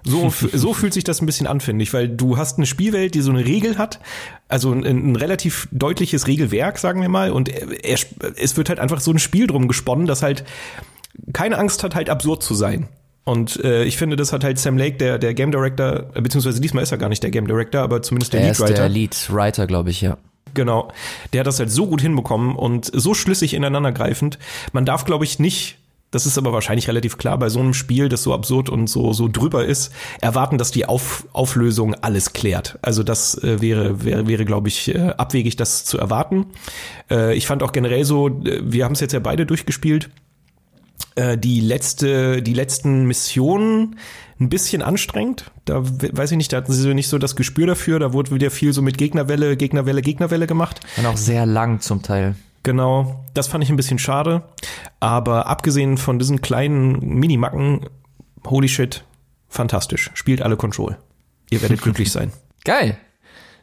[0.07, 3.15] So, so fühlt sich das ein bisschen an, finde ich, weil du hast eine Spielwelt,
[3.15, 4.01] die so eine Regel hat,
[4.49, 7.99] also ein, ein relativ deutliches Regelwerk, sagen wir mal, und er,
[8.37, 10.45] es wird halt einfach so ein Spiel drum gesponnen, das halt
[11.33, 12.89] keine Angst hat, halt absurd zu sein.
[13.25, 16.83] Und äh, ich finde, das hat halt Sam Lake, der, der Game Director, beziehungsweise diesmal
[16.83, 18.73] ist er gar nicht der Game Director, aber zumindest der er Lead Writer.
[18.73, 20.19] Ist der Lead Writer, glaube ich, ja.
[20.53, 20.93] Genau.
[21.33, 24.39] Der hat das halt so gut hinbekommen und so schlüssig ineinandergreifend.
[24.73, 25.79] Man darf, glaube ich, nicht
[26.15, 29.13] das ist aber wahrscheinlich relativ klar bei so einem Spiel, das so absurd und so,
[29.13, 32.79] so drüber ist, erwarten, dass die Auf, Auflösung alles klärt.
[32.83, 36.47] Also das äh, wäre, wäre, wäre glaube ich, äh, abwegig, das zu erwarten.
[37.11, 40.11] Äh, ich fand auch generell so, äh, wir haben es jetzt ja beide durchgespielt,
[41.17, 43.97] Äh, die letzte, die letzten Missionen
[44.41, 45.51] ein bisschen anstrengend.
[45.65, 47.99] Da weiß ich nicht, da hatten sie nicht so das Gespür dafür.
[48.01, 50.81] Da wurde wieder viel so mit Gegnerwelle, Gegnerwelle, Gegnerwelle gemacht.
[50.97, 52.35] Und auch sehr lang zum Teil.
[52.65, 54.43] Genau, das fand ich ein bisschen schade.
[54.99, 57.87] Aber abgesehen von diesen kleinen Minimacken,
[58.45, 59.05] holy shit,
[59.49, 60.11] fantastisch.
[60.15, 60.97] Spielt alle Control.
[61.51, 62.33] Ihr werdet glücklich sein.
[62.65, 62.97] Geil.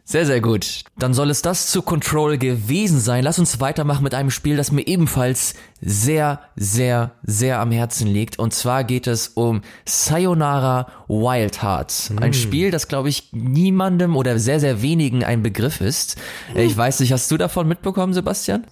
[0.04, 0.84] Sehr, sehr gut.
[0.98, 3.24] Dann soll es das zu Control gewesen sein.
[3.24, 8.38] Lass uns weitermachen mit einem Spiel, das mir ebenfalls sehr, sehr, sehr am Herzen liegt.
[8.38, 12.12] Und zwar geht es um Sayonara Wild Hearts.
[12.20, 12.34] Ein mm.
[12.34, 16.18] Spiel, das, glaube ich, niemandem oder sehr, sehr wenigen ein Begriff ist.
[16.56, 18.66] Ich weiß nicht, hast du davon mitbekommen, Sebastian?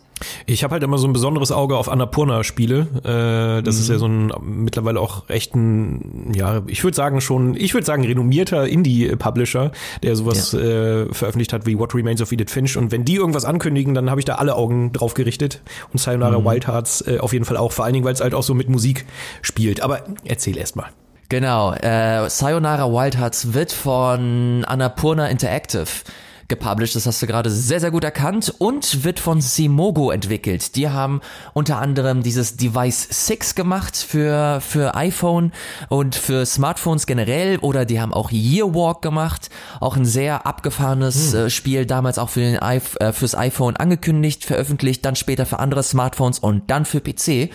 [0.46, 2.88] Ich habe halt immer so ein besonderes Auge auf Annapurna-Spiele.
[3.04, 3.82] Äh, das mhm.
[3.82, 7.86] ist ja so ein mittlerweile auch echt ein, ja, ich würde sagen schon, ich würde
[7.86, 9.72] sagen renommierter Indie-Publisher,
[10.04, 10.60] der sowas ja.
[10.60, 12.78] äh, veröffentlicht hat wie What Remains of Edith Finch.
[12.78, 15.62] Und wenn die irgendwas ankündigen, dann habe ich da alle Augen drauf gerichtet.
[15.92, 16.46] Und Sayonara mhm.
[16.46, 18.54] Wild Hearts äh, auf jeden Fall auch, vor allen Dingen, weil es halt auch so
[18.54, 19.06] mit Musik
[19.42, 19.82] spielt.
[19.82, 20.88] Aber erzähl erst mal.
[21.30, 25.86] Genau, äh, Sayonara Wild Hearts wird von Annapurna Interactive
[26.50, 30.76] gepublished, das hast du gerade sehr, sehr gut erkannt und wird von Simogo entwickelt.
[30.76, 31.22] Die haben
[31.54, 35.54] unter anderem dieses Device 6 gemacht für, für iPhone
[35.88, 41.40] und für Smartphones generell oder die haben auch Yearwalk gemacht, auch ein sehr abgefahrenes hm.
[41.40, 45.60] äh, Spiel, damals auch für den I äh, fürs iPhone angekündigt, veröffentlicht, dann später für
[45.60, 47.52] andere Smartphones und dann für PC.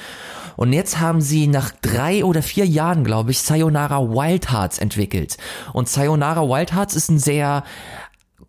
[0.57, 5.37] Und jetzt haben sie nach drei oder vier Jahren, glaube ich, Sayonara Wild Hearts entwickelt.
[5.73, 7.65] Und Sayonara Wild Hearts ist ein sehr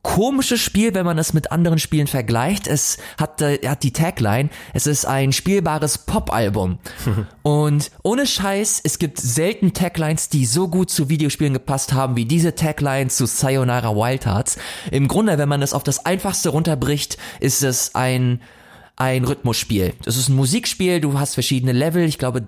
[0.05, 2.67] komisches Spiel, wenn man es mit anderen Spielen vergleicht.
[2.67, 6.77] Es hat, äh, hat die Tagline, es ist ein spielbares Pop-Album.
[7.41, 12.25] Und ohne Scheiß, es gibt selten Taglines, die so gut zu Videospielen gepasst haben, wie
[12.25, 14.57] diese Tagline zu Sayonara Wild Hearts.
[14.91, 18.41] Im Grunde, wenn man es auf das Einfachste runterbricht, ist es ein,
[18.97, 19.95] ein Rhythmusspiel.
[20.05, 22.47] Es ist ein Musikspiel, du hast verschiedene Level, ich glaube,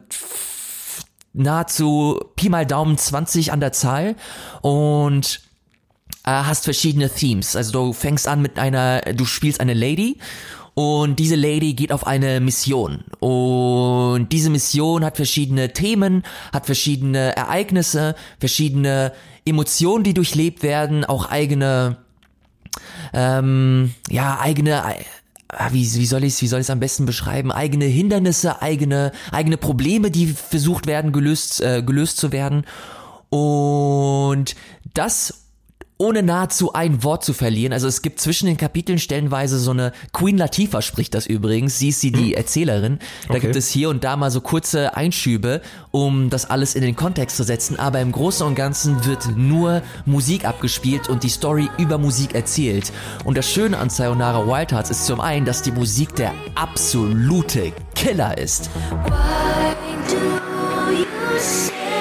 [1.34, 4.16] nahezu Pi mal Daumen 20 an der Zahl
[4.62, 5.47] und
[6.28, 7.56] äh, hast verschiedene Themes.
[7.56, 10.18] Also du fängst an mit einer, du spielst eine Lady
[10.74, 13.06] und diese Lady geht auf eine Mission.
[13.20, 19.14] Und diese Mission hat verschiedene Themen, hat verschiedene Ereignisse, verschiedene
[19.46, 21.96] Emotionen, die durchlebt werden, auch eigene,
[23.14, 27.54] ähm, ja, eigene, äh, wie, wie soll ich es wie soll ich am besten beschreiben
[27.54, 32.66] eigene Hindernisse eigene eigene Probleme die versucht werden gelöst äh, gelöst zu werden
[33.30, 34.56] und
[34.94, 35.47] das
[35.98, 37.74] ohne nahezu ein Wort zu verlieren.
[37.74, 41.80] Also es gibt zwischen den Kapiteln stellenweise so eine Queen Latifah spricht das übrigens.
[41.80, 42.38] Sie ist sie die hm.
[42.38, 43.00] Erzählerin.
[43.28, 43.42] Da okay.
[43.42, 47.38] gibt es hier und da mal so kurze Einschübe, um das alles in den Kontext
[47.38, 47.80] zu setzen.
[47.80, 52.92] Aber im Großen und Ganzen wird nur Musik abgespielt und die Story über Musik erzählt.
[53.24, 57.72] Und das Schöne an Sayonara Wild Hearts ist zum einen, dass die Musik der absolute
[57.96, 58.70] Killer ist.
[59.06, 59.76] Why
[60.08, 61.97] do you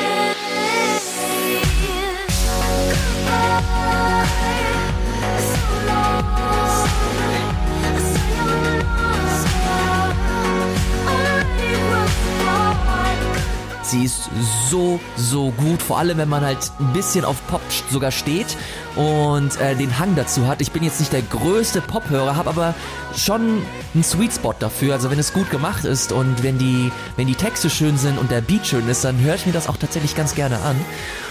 [13.86, 14.28] Sie ist
[14.68, 18.56] so, so gut, vor allem wenn man halt ein bisschen auf Pop sogar steht
[18.96, 20.60] und äh, den Hang dazu hat.
[20.60, 22.74] Ich bin jetzt nicht der größte Pop-Hörer, habe aber
[23.16, 23.62] schon
[23.94, 24.94] einen Sweet Spot dafür.
[24.94, 28.32] Also wenn es gut gemacht ist und wenn die, wenn die Texte schön sind und
[28.32, 30.76] der Beat schön ist, dann höre ich mir das auch tatsächlich ganz gerne an.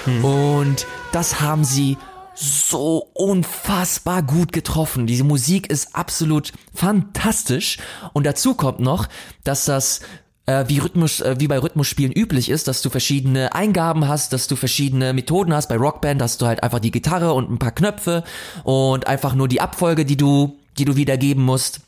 [0.06, 0.24] Hm.
[0.24, 1.98] Und das haben sie
[2.36, 5.08] so unfassbar gut getroffen.
[5.08, 7.78] Diese Musik ist absolut fantastisch.
[8.14, 9.08] Und dazu kommt noch,
[9.44, 10.02] dass das
[10.46, 14.48] äh, wie Rhythmus, äh, wie bei Rhythmusspielen üblich ist, dass du verschiedene Eingaben hast, dass
[14.48, 15.70] du verschiedene Methoden hast.
[15.70, 18.24] Bei Rockband hast du halt einfach die Gitarre und ein paar Knöpfe
[18.64, 21.82] und einfach nur die Abfolge, die du, die du wiedergeben musst.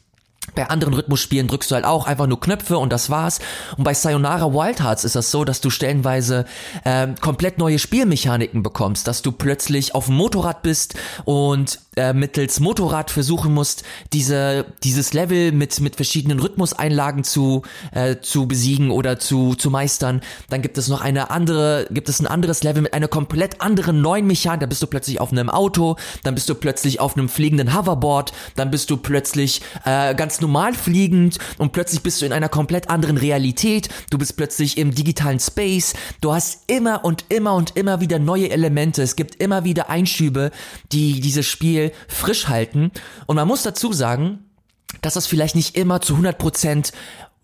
[0.57, 3.37] Bei anderen Rhythmusspielen drückst du halt auch einfach nur Knöpfe und das war's.
[3.77, 6.45] Und bei Sayonara Wild Hearts ist das so, dass du stellenweise
[6.83, 12.59] äh, komplett neue Spielmechaniken bekommst, dass du plötzlich auf dem Motorrad bist und äh, mittels
[12.59, 19.19] Motorrad versuchen musst, diese, dieses Level mit, mit verschiedenen Rhythmuseinlagen zu, äh, zu besiegen oder
[19.19, 20.21] zu, zu meistern.
[20.49, 24.01] Dann gibt es noch eine andere, gibt es ein anderes Level mit einer komplett anderen
[24.01, 24.61] neuen Mechanik.
[24.61, 28.31] Da bist du plötzlich auf einem Auto, dann bist du plötzlich auf einem fliegenden Hoverboard,
[28.55, 32.89] dann bist du plötzlich äh, ganz normal fliegend und plötzlich bist du in einer komplett
[32.89, 33.89] anderen Realität.
[34.09, 35.93] Du bist plötzlich im digitalen Space.
[36.21, 39.03] Du hast immer und immer und immer wieder neue Elemente.
[39.03, 40.51] Es gibt immer wieder Einschübe,
[40.93, 42.91] die dieses Spiel frisch halten.
[43.25, 44.39] Und man muss dazu sagen,
[45.01, 46.93] dass das vielleicht nicht immer zu 100 Prozent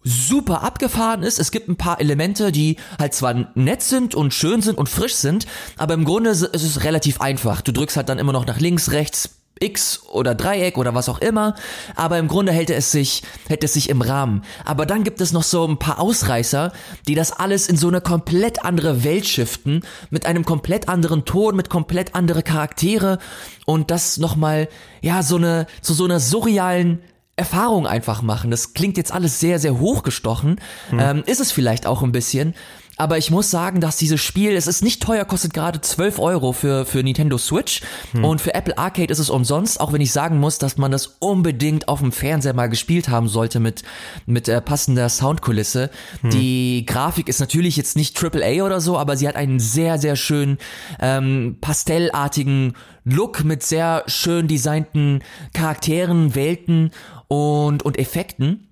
[0.06, 1.40] super abgefahren ist.
[1.40, 5.16] Es gibt ein paar Elemente, die halt zwar nett sind und schön sind und frisch
[5.16, 5.46] sind,
[5.78, 7.62] aber im Grunde ist es relativ einfach.
[7.62, 11.20] Du drückst halt dann immer noch nach links, rechts, X oder Dreieck oder was auch
[11.20, 11.56] immer,
[11.96, 14.44] aber im Grunde hält es sich, hält es sich im Rahmen.
[14.66, 16.72] Aber dann gibt es noch so ein paar Ausreißer,
[17.08, 21.56] die das alles in so eine komplett andere Welt shiften, mit einem komplett anderen Ton,
[21.56, 23.20] mit komplett andere Charaktere
[23.66, 24.68] und das nochmal,
[25.02, 27.00] ja, so eine, zu so einer surrealen
[27.36, 28.52] Erfahrung einfach machen.
[28.52, 31.00] Das klingt jetzt alles sehr, sehr hochgestochen, hm.
[31.00, 32.54] ähm, ist es vielleicht auch ein bisschen,
[32.98, 36.54] aber ich muss sagen, dass dieses Spiel, es ist nicht teuer, kostet gerade 12 Euro
[36.54, 38.24] für, für Nintendo Switch hm.
[38.24, 41.18] und für Apple Arcade ist es umsonst, auch wenn ich sagen muss, dass man das
[41.20, 43.84] unbedingt auf dem Fernseher mal gespielt haben sollte mit,
[44.26, 45.90] mit äh, passender Soundkulisse.
[46.22, 46.30] Hm.
[46.30, 50.16] Die Grafik ist natürlich jetzt nicht AAA oder so, aber sie hat einen sehr, sehr
[50.16, 50.60] schönen
[51.00, 52.74] ähm, pastellartigen
[53.06, 56.92] Look mit sehr schön designten Charakteren, Welten
[57.28, 58.68] und, und Effekten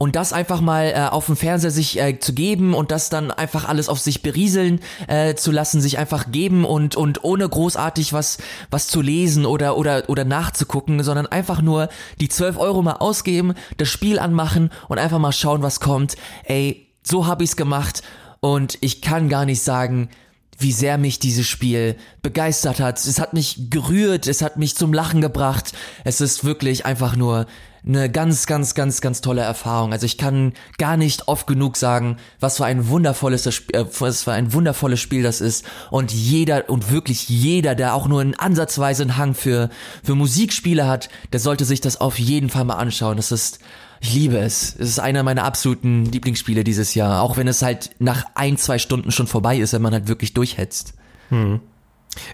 [0.00, 3.30] und das einfach mal äh, auf dem Fernseher sich äh, zu geben und das dann
[3.30, 8.14] einfach alles auf sich berieseln äh, zu lassen, sich einfach geben und und ohne großartig
[8.14, 8.38] was
[8.70, 13.52] was zu lesen oder oder oder nachzugucken, sondern einfach nur die 12 Euro mal ausgeben,
[13.76, 16.16] das Spiel anmachen und einfach mal schauen, was kommt.
[16.44, 18.00] Ey, so hab ich's gemacht
[18.40, 20.08] und ich kann gar nicht sagen,
[20.56, 22.98] wie sehr mich dieses Spiel begeistert hat.
[22.98, 25.74] Es hat mich gerührt, es hat mich zum Lachen gebracht.
[26.04, 27.44] Es ist wirklich einfach nur
[27.86, 29.92] eine ganz, ganz, ganz, ganz tolle Erfahrung.
[29.92, 34.32] Also ich kann gar nicht oft genug sagen, was für ein wundervolles, äh, was für
[34.32, 35.64] ein wundervolles Spiel das ist.
[35.90, 39.70] Und jeder und wirklich jeder, der auch nur einen ansatzweise einen Hang für
[40.02, 43.16] für Musikspiele hat, der sollte sich das auf jeden Fall mal anschauen.
[43.16, 43.60] Das ist
[44.00, 44.74] ich liebe es.
[44.78, 48.78] Es ist einer meiner absoluten Lieblingsspiele dieses Jahr, auch wenn es halt nach ein, zwei
[48.78, 50.94] Stunden schon vorbei ist, wenn man halt wirklich durchhetzt.
[51.28, 51.60] Hm.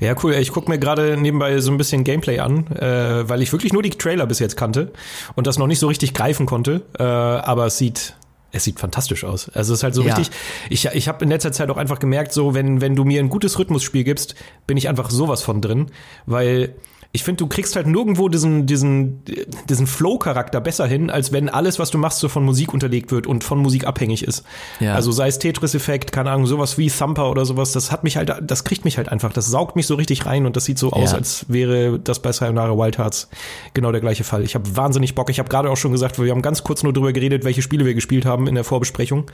[0.01, 0.35] Ja, cool.
[0.35, 3.83] Ich gucke mir gerade nebenbei so ein bisschen Gameplay an, äh, weil ich wirklich nur
[3.83, 4.93] die Trailer bis jetzt kannte
[5.35, 6.83] und das noch nicht so richtig greifen konnte.
[6.99, 8.15] Äh, aber es sieht
[8.53, 9.51] es sieht fantastisch aus.
[9.51, 10.15] Also es ist halt so ja.
[10.15, 10.35] richtig.
[10.71, 13.29] Ich, ich habe in letzter Zeit auch einfach gemerkt, so wenn wenn du mir ein
[13.29, 14.35] gutes Rhythmusspiel gibst,
[14.67, 15.87] bin ich einfach sowas von drin,
[16.25, 16.75] weil
[17.17, 19.23] ich finde, du kriegst halt nirgendwo diesen, diesen,
[19.69, 23.27] diesen Flow-Charakter besser hin, als wenn alles, was du machst, so von Musik unterlegt wird
[23.27, 24.45] und von Musik abhängig ist.
[24.81, 24.95] Ja.
[24.95, 28.33] Also sei es Tetris-Effekt, keine Ahnung, sowas wie Thumper oder sowas, das hat mich halt,
[28.43, 30.93] das kriegt mich halt einfach, das saugt mich so richtig rein und das sieht so
[30.93, 31.17] aus, ja.
[31.17, 33.29] als wäre das bei Sayonara Wild Hearts
[33.73, 34.45] genau der gleiche Fall.
[34.45, 35.31] Ich habe wahnsinnig Bock.
[35.31, 37.87] Ich habe gerade auch schon gesagt, wir haben ganz kurz nur drüber geredet, welche Spiele
[37.87, 39.31] wir gespielt haben in der Vorbesprechung.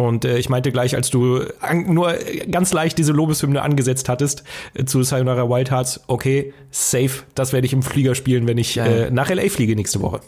[0.00, 2.14] Und äh, ich meinte gleich, als du an, nur
[2.50, 7.66] ganz leicht diese Lobeshymne angesetzt hattest äh, zu Sayonara Wild Hearts, okay, safe, das werde
[7.66, 10.20] ich im Flieger spielen, wenn ich äh, nach LA fliege nächste Woche.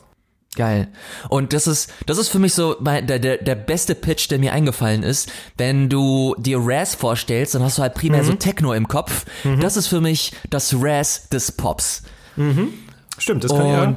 [0.55, 0.89] Geil.
[1.31, 4.39] Und das ist, das ist für mich so mein, der, der, der beste Pitch, der
[4.39, 5.33] mir eingefallen ist.
[5.57, 8.27] Wenn du dir Raz vorstellst, dann hast du halt primär mhm.
[8.27, 9.25] so Techno im Kopf.
[9.45, 9.61] Mhm.
[9.61, 12.03] Das ist für mich das Raz des Pops.
[12.37, 12.75] Mhm.
[13.17, 13.95] Stimmt, das kann ja.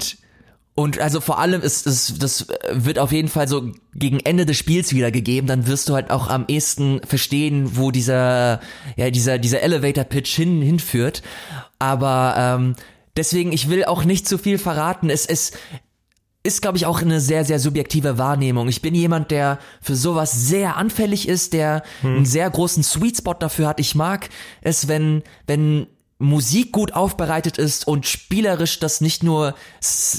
[0.77, 4.57] Und also vor allem ist es, das wird auf jeden Fall so gegen Ende des
[4.57, 8.59] Spiels wiedergegeben, dann wirst du halt auch am ehesten verstehen, wo dieser,
[8.97, 11.23] ja, dieser, dieser Elevator-Pitch hin, hinführt.
[11.79, 12.75] Aber ähm,
[13.15, 15.09] deswegen, ich will auch nicht zu viel verraten.
[15.09, 15.53] Es, es
[16.43, 18.67] ist, glaube ich, auch eine sehr, sehr subjektive Wahrnehmung.
[18.67, 22.17] Ich bin jemand, der für sowas sehr anfällig ist, der hm.
[22.17, 23.79] einen sehr großen Sweet Spot dafür hat.
[23.79, 24.29] Ich mag
[24.61, 29.53] es, wenn, wenn Musik gut aufbereitet ist und spielerisch das nicht nur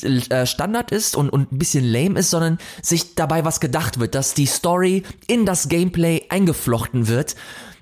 [0.03, 4.15] äh, Standard ist und, und ein bisschen lame ist, sondern sich dabei was gedacht wird,
[4.15, 7.35] dass die Story in das Gameplay eingeflochten wird.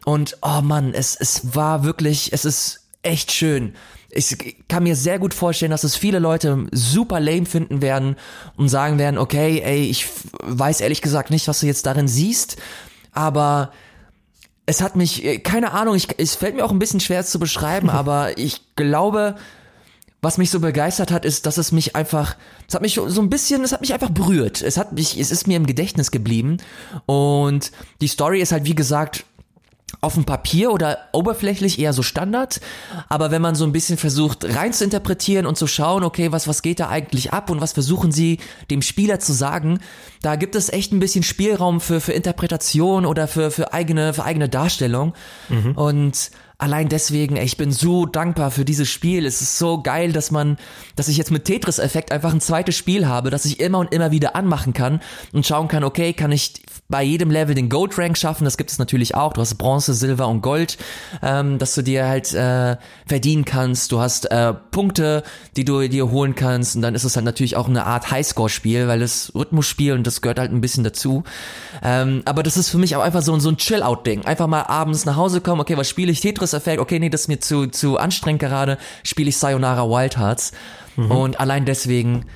[0.04, 3.74] Und oh Mann, es, es war wirklich, es ist echt schön.
[4.10, 4.36] Ich
[4.68, 8.14] kann mir sehr gut vorstellen, dass es viele Leute super lame finden werden
[8.56, 10.06] und sagen werden, okay, ey, ich
[10.40, 12.58] weiß ehrlich gesagt nicht, was du jetzt darin siehst,
[13.10, 13.72] aber
[14.66, 17.38] es hat mich, äh, keine Ahnung, ich, es fällt mir auch ein bisschen schwer zu
[17.38, 19.36] beschreiben, aber ich glaube,
[20.22, 23.28] was mich so begeistert hat, ist, dass es mich einfach, es hat mich so ein
[23.28, 24.62] bisschen, es hat mich einfach berührt.
[24.62, 26.56] Es hat mich, es ist mir im Gedächtnis geblieben.
[27.04, 29.26] Und die Story ist halt, wie gesagt,
[30.04, 32.60] auf dem Papier oder oberflächlich eher so Standard,
[33.08, 36.46] aber wenn man so ein bisschen versucht rein zu interpretieren und zu schauen, okay, was,
[36.46, 38.38] was geht da eigentlich ab und was versuchen sie
[38.70, 39.80] dem Spieler zu sagen,
[40.22, 44.24] da gibt es echt ein bisschen Spielraum für, für Interpretation oder für, für eigene, für
[44.24, 45.14] eigene Darstellung.
[45.48, 45.72] Mhm.
[45.72, 49.26] Und allein deswegen, ey, ich bin so dankbar für dieses Spiel.
[49.26, 50.56] Es ist so geil, dass man,
[50.96, 54.10] dass ich jetzt mit Tetris-Effekt einfach ein zweites Spiel habe, das ich immer und immer
[54.10, 55.00] wieder anmachen kann
[55.32, 58.44] und schauen kann, okay, kann ich bei jedem Level den Gold Rank schaffen.
[58.44, 59.32] Das gibt es natürlich auch.
[59.32, 60.76] Du hast Bronze, Silber und Gold,
[61.22, 63.90] ähm, dass du dir halt äh, verdienen kannst.
[63.90, 65.22] Du hast äh, Punkte,
[65.56, 66.76] die du dir holen kannst.
[66.76, 70.20] Und dann ist es halt natürlich auch eine Art Highscore-Spiel, weil es Rhythmusspiel und das
[70.20, 71.24] gehört halt ein bisschen dazu.
[71.82, 74.26] Ähm, aber das ist für mich auch einfach so, so ein Chill-Out-Ding.
[74.26, 75.62] Einfach mal abends nach Hause kommen.
[75.62, 76.20] Okay, was spiele ich?
[76.44, 76.80] Tetris-Effekt.
[76.80, 78.78] Okay, nee, das ist mir zu zu anstrengend gerade.
[79.02, 80.52] Spiele ich Sayonara Wild Hearts.
[80.96, 81.10] Mhm.
[81.10, 82.26] Und allein deswegen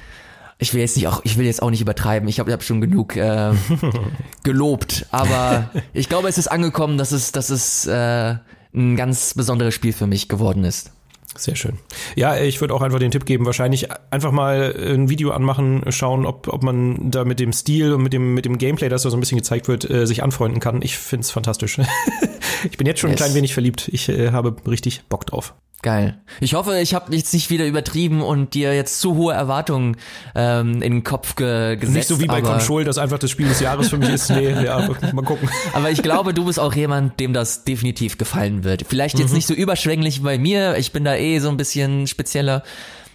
[0.61, 2.29] ich will jetzt nicht auch, ich will jetzt auch nicht übertreiben.
[2.29, 3.53] Ich habe hab schon genug äh,
[4.42, 8.35] gelobt, aber ich glaube, es ist angekommen, dass es, dass es äh,
[8.75, 10.90] ein ganz besonderes Spiel für mich geworden ist.
[11.37, 11.79] Sehr schön.
[12.16, 16.27] Ja, ich würde auch einfach den Tipp geben, wahrscheinlich einfach mal ein Video anmachen, schauen,
[16.27, 19.11] ob, ob man da mit dem Stil und mit dem, mit dem Gameplay, das da
[19.11, 20.83] so ein bisschen gezeigt wird, äh, sich anfreunden kann.
[20.83, 21.79] Ich find's fantastisch.
[22.70, 23.20] ich bin jetzt schon yes.
[23.20, 23.88] ein klein wenig verliebt.
[23.92, 25.54] Ich äh, habe richtig Bock drauf.
[25.80, 26.18] Geil.
[26.40, 29.96] Ich hoffe, ich habe jetzt nicht wieder übertrieben und dir jetzt zu hohe Erwartungen
[30.34, 31.94] ähm, in den Kopf ge gesetzt.
[31.94, 34.28] Nicht so wie bei Control, das einfach das Spiel des Jahres für mich ist.
[34.28, 35.48] Nee, ja, mal gucken.
[35.72, 38.87] Aber ich glaube, du bist auch jemand, dem das definitiv gefallen wird.
[38.88, 39.37] Vielleicht jetzt mhm.
[39.37, 40.76] nicht so überschwänglich wie bei mir.
[40.78, 42.64] Ich bin da eh so ein bisschen spezieller.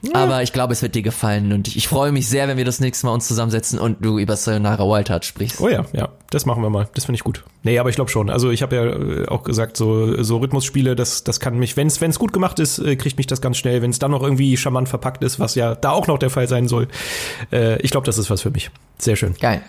[0.04, 0.16] Ja.
[0.16, 2.82] Aber ich glaube, es wird dir gefallen und ich freue mich sehr, wenn wir das
[2.82, 5.62] nächste Mal uns zusammensetzen und du über Sayonara Wildheart sprichst.
[5.62, 6.90] Oh ja, ja, das machen wir mal.
[6.94, 7.46] Das finde ich gut.
[7.64, 8.30] Nee, aber ich glaube schon.
[8.30, 11.88] Also ich habe ja äh, auch gesagt, so, so Rhythmusspiele, das, das kann mich, wenn
[11.88, 13.82] es gut gemacht ist, äh, kriegt mich das ganz schnell.
[13.82, 16.50] Wenn es dann noch irgendwie charmant verpackt ist, was ja da auch noch der Fall
[16.50, 16.90] sein soll.
[17.54, 18.72] Äh, ich glaube, das ist was für mich.
[18.98, 19.36] Sehr schön.
[19.40, 19.62] Geil.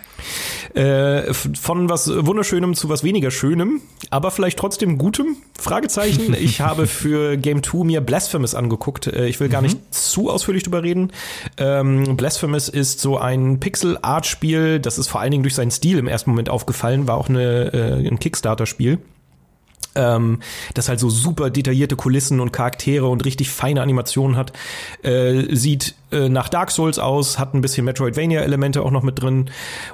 [0.73, 5.37] Äh, von was Wunderschönem zu was weniger Schönem, aber vielleicht trotzdem Gutem?
[5.57, 6.35] Fragezeichen.
[6.45, 9.07] Ich habe für Game 2 mir Blasphemous angeguckt.
[9.07, 9.67] Äh, ich will gar mhm.
[9.67, 11.11] nicht zu ausführlich drüber reden.
[11.57, 14.79] Ähm, Blasphemous ist so ein Pixel-Art-Spiel.
[14.79, 17.07] Das ist vor allen Dingen durch seinen Stil im ersten Moment aufgefallen.
[17.07, 18.99] War auch eine, äh, ein Kickstarter-Spiel
[19.95, 20.39] ähm,
[20.73, 24.53] das halt so super detaillierte Kulissen und Charaktere und richtig feine Animationen hat.
[25.01, 29.49] Äh, sieht äh, nach Dark Souls aus, hat ein bisschen Metroidvania-Elemente auch noch mit drin.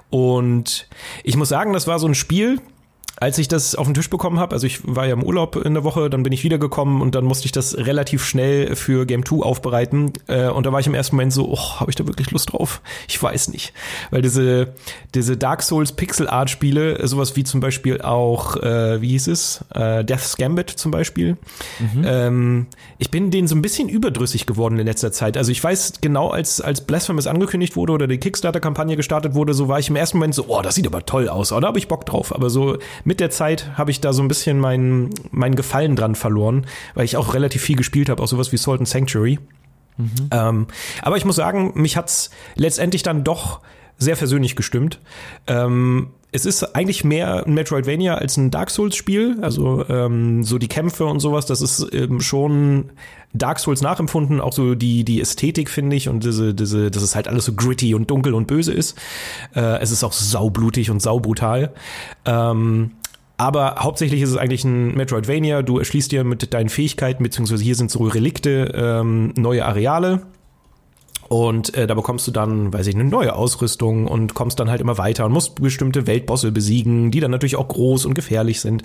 [0.10, 0.88] Und
[1.24, 2.60] ich muss sagen, das war so ein Spiel,
[3.22, 5.76] als ich das auf den Tisch bekommen habe, also ich war ja im Urlaub in
[5.76, 9.24] der Woche, dann bin ich wiedergekommen und dann musste ich das relativ schnell für Game
[9.24, 10.12] 2 aufbereiten.
[10.28, 12.52] Äh, und da war ich im ersten Moment so, oh, habe ich da wirklich Lust
[12.52, 12.82] drauf?
[13.08, 13.74] Ich weiß nicht.
[14.10, 14.74] Weil diese,
[15.14, 19.64] diese Dark Souls Pixel Art Spiele, sowas wie zum Beispiel auch, äh, wie hieß es?
[19.72, 21.38] Äh, Death's Gambit zum Beispiel.
[21.80, 22.04] Mhm.
[22.04, 25.38] Ähm, ich bin denen so ein bisschen überdrüssig geworden in letzter Zeit.
[25.38, 29.68] Also ich weiß genau, als, als Blasphemous angekündigt wurde oder die Kickstarter-Kampagne gestartet wurde, so
[29.68, 31.62] war ich im ersten Moment so, oh, das sieht aber toll aus, oder?
[31.62, 32.34] Da habe ich Bock drauf.
[32.34, 32.80] Aber so
[33.12, 37.04] mit der Zeit habe ich da so ein bisschen meinen mein Gefallen dran verloren, weil
[37.04, 39.38] ich auch relativ viel gespielt habe, auch sowas wie Salt and Sanctuary.
[39.98, 40.30] Mhm.
[40.32, 40.68] Ähm,
[41.02, 43.60] aber ich muss sagen, mich hat's letztendlich dann doch
[43.98, 45.02] sehr versöhnlich gestimmt.
[45.46, 49.40] Ähm, es ist eigentlich mehr ein Metroidvania als ein Dark Souls-Spiel.
[49.42, 52.92] Also ähm, so die Kämpfe und sowas, das ist ähm, schon
[53.34, 54.40] Dark Souls nachempfunden.
[54.40, 57.54] Auch so die die Ästhetik finde ich und diese diese, dass es halt alles so
[57.54, 58.98] gritty und dunkel und böse ist.
[59.54, 61.74] Äh, es ist auch saublutig und saubrutal.
[62.26, 62.92] Ähm,
[63.42, 65.64] aber hauptsächlich ist es eigentlich ein Metroidvania.
[65.64, 70.22] Du erschließt dir mit deinen Fähigkeiten, beziehungsweise hier sind so Relikte, ähm, neue Areale
[71.32, 74.82] und äh, da bekommst du dann, weiß ich, eine neue Ausrüstung und kommst dann halt
[74.82, 78.84] immer weiter und musst bestimmte Weltbosse besiegen, die dann natürlich auch groß und gefährlich sind.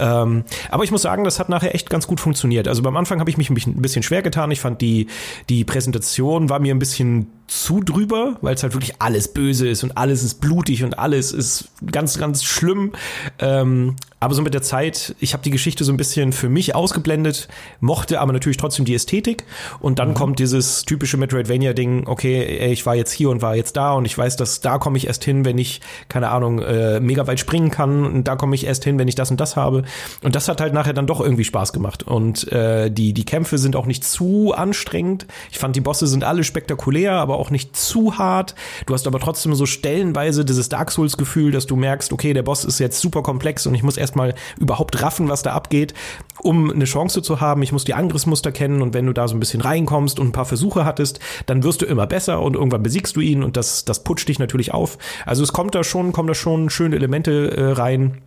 [0.00, 2.66] Ähm, aber ich muss sagen, das hat nachher echt ganz gut funktioniert.
[2.66, 4.50] Also beim Anfang habe ich mich ein bisschen schwer getan.
[4.50, 5.06] Ich fand die,
[5.48, 9.84] die Präsentation war mir ein bisschen zu drüber, weil es halt wirklich alles böse ist
[9.84, 12.92] und alles ist blutig und alles ist ganz, ganz schlimm.
[13.38, 16.74] Ähm, aber so mit der Zeit, ich habe die Geschichte so ein bisschen für mich
[16.74, 17.46] ausgeblendet,
[17.80, 19.44] mochte aber natürlich trotzdem die Ästhetik.
[19.80, 20.14] Und dann mhm.
[20.14, 24.16] kommt dieses typische Metroidvania-Ding, okay, ich war jetzt hier und war jetzt da und ich
[24.16, 27.70] weiß, dass da komme ich erst hin, wenn ich, keine Ahnung, äh, mega weit springen
[27.70, 29.82] kann und da komme ich erst hin, wenn ich das und das habe.
[30.22, 32.02] Und das hat halt nachher dann doch irgendwie Spaß gemacht.
[32.02, 35.26] Und äh, die, die Kämpfe sind auch nicht zu anstrengend.
[35.52, 38.54] Ich fand, die Bosse sind alle spektakulär, aber auch nicht zu hart.
[38.86, 42.64] Du hast aber trotzdem so stellenweise dieses Dark Souls-Gefühl, dass du merkst, okay, der Boss
[42.64, 45.94] ist jetzt super komplex und ich muss erst erstmal überhaupt raffen, was da abgeht,
[46.40, 47.62] um eine Chance zu haben.
[47.62, 50.32] Ich muss die Angriffsmuster kennen und wenn du da so ein bisschen reinkommst und ein
[50.32, 53.84] paar Versuche hattest, dann wirst du immer besser und irgendwann besiegst du ihn und das,
[53.84, 54.98] das putscht dich natürlich auf.
[55.26, 58.18] Also es kommt da schon, kommen da schon schöne Elemente äh, rein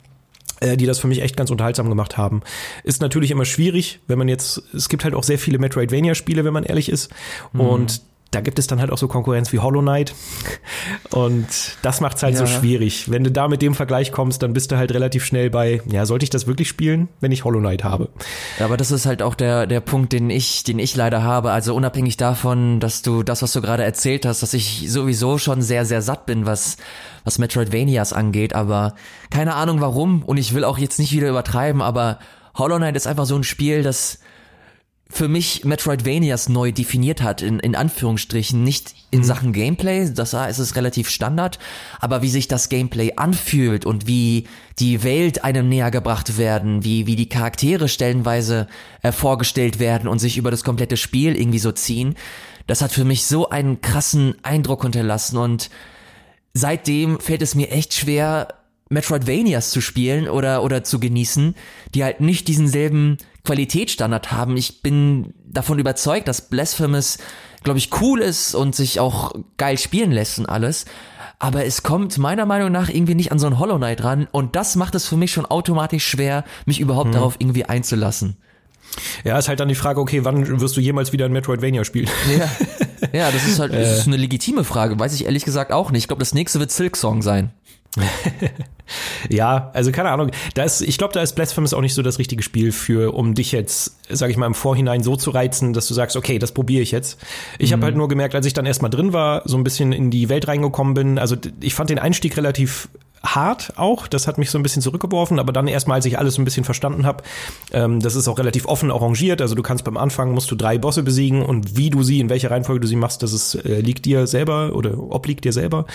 [0.59, 2.41] äh, die das für mich echt ganz unterhaltsam gemacht haben.
[2.83, 6.53] Ist natürlich immer schwierig, wenn man jetzt, es gibt halt auch sehr viele Metroidvania-Spiele, wenn
[6.53, 7.11] man ehrlich ist.
[7.53, 7.59] Mhm.
[7.59, 10.13] Und da gibt es dann halt auch so Konkurrenz wie Hollow Knight.
[11.11, 11.47] Und
[11.81, 12.39] das macht es halt ja.
[12.39, 13.09] so schwierig.
[13.09, 16.05] Wenn du da mit dem Vergleich kommst, dann bist du halt relativ schnell bei, ja,
[16.05, 18.09] sollte ich das wirklich spielen, wenn ich Hollow Knight habe?
[18.59, 21.51] Ja, aber das ist halt auch der, der Punkt, den ich, den ich leider habe.
[21.51, 25.61] Also unabhängig davon, dass du das, was du gerade erzählt hast, dass ich sowieso schon
[25.61, 26.77] sehr, sehr satt bin, was,
[27.23, 28.95] was Metroidvanias angeht, aber
[29.29, 30.23] keine Ahnung warum.
[30.23, 32.19] Und ich will auch jetzt nicht wieder übertreiben, aber
[32.55, 34.19] Hollow Knight ist einfach so ein Spiel, das
[35.09, 39.23] für mich Metroidvanias neu definiert hat, in, in Anführungsstrichen, nicht in mhm.
[39.23, 41.59] Sachen Gameplay, das ist es relativ Standard,
[41.99, 44.47] aber wie sich das Gameplay anfühlt und wie
[44.79, 48.67] die Welt einem näher gebracht werden, wie, wie die Charaktere stellenweise
[49.01, 52.15] äh, vorgestellt werden und sich über das komplette Spiel irgendwie so ziehen,
[52.67, 55.69] das hat für mich so einen krassen Eindruck hinterlassen und
[56.53, 58.56] seitdem fällt es mir echt schwer,
[58.89, 61.55] Metroidvanias zu spielen oder, oder zu genießen,
[61.93, 64.57] die halt nicht diesen selben Qualitätsstandard haben.
[64.57, 67.17] Ich bin davon überzeugt, dass Blasphemous,
[67.63, 70.85] glaube ich, cool ist und sich auch geil spielen lässt und alles.
[71.39, 74.55] Aber es kommt meiner Meinung nach irgendwie nicht an so ein Hollow Knight ran und
[74.55, 77.13] das macht es für mich schon automatisch schwer, mich überhaupt hm.
[77.13, 78.37] darauf irgendwie einzulassen.
[79.23, 82.09] Ja, ist halt dann die Frage, okay, wann wirst du jemals wieder ein Metroidvania spielen?
[82.37, 82.49] Ja,
[83.13, 84.99] ja das ist halt das ist eine legitime Frage.
[84.99, 86.03] Weiß ich ehrlich gesagt auch nicht.
[86.03, 87.51] Ich glaube, das nächste wird Silk Song sein.
[89.29, 90.31] ja, also keine Ahnung.
[90.53, 93.33] Da ist, ich glaube, da ist Blasphemous auch nicht so das richtige Spiel für, um
[93.33, 96.51] dich jetzt, sag ich mal, im Vorhinein so zu reizen, dass du sagst, okay, das
[96.51, 97.19] probiere ich jetzt.
[97.59, 97.73] Ich mhm.
[97.73, 100.29] habe halt nur gemerkt, als ich dann erstmal drin war, so ein bisschen in die
[100.29, 101.19] Welt reingekommen bin.
[101.19, 102.89] Also ich fand den Einstieg relativ
[103.23, 104.07] hart auch.
[104.07, 106.45] Das hat mich so ein bisschen zurückgeworfen, aber dann erstmal, als ich alles so ein
[106.45, 107.23] bisschen verstanden habe,
[107.71, 109.41] ähm, das ist auch relativ offen arrangiert.
[109.41, 112.29] Also du kannst beim Anfang musst du drei Bosse besiegen und wie du sie, in
[112.29, 115.85] welcher Reihenfolge du sie machst, das ist, äh, liegt dir selber oder obliegt dir selber.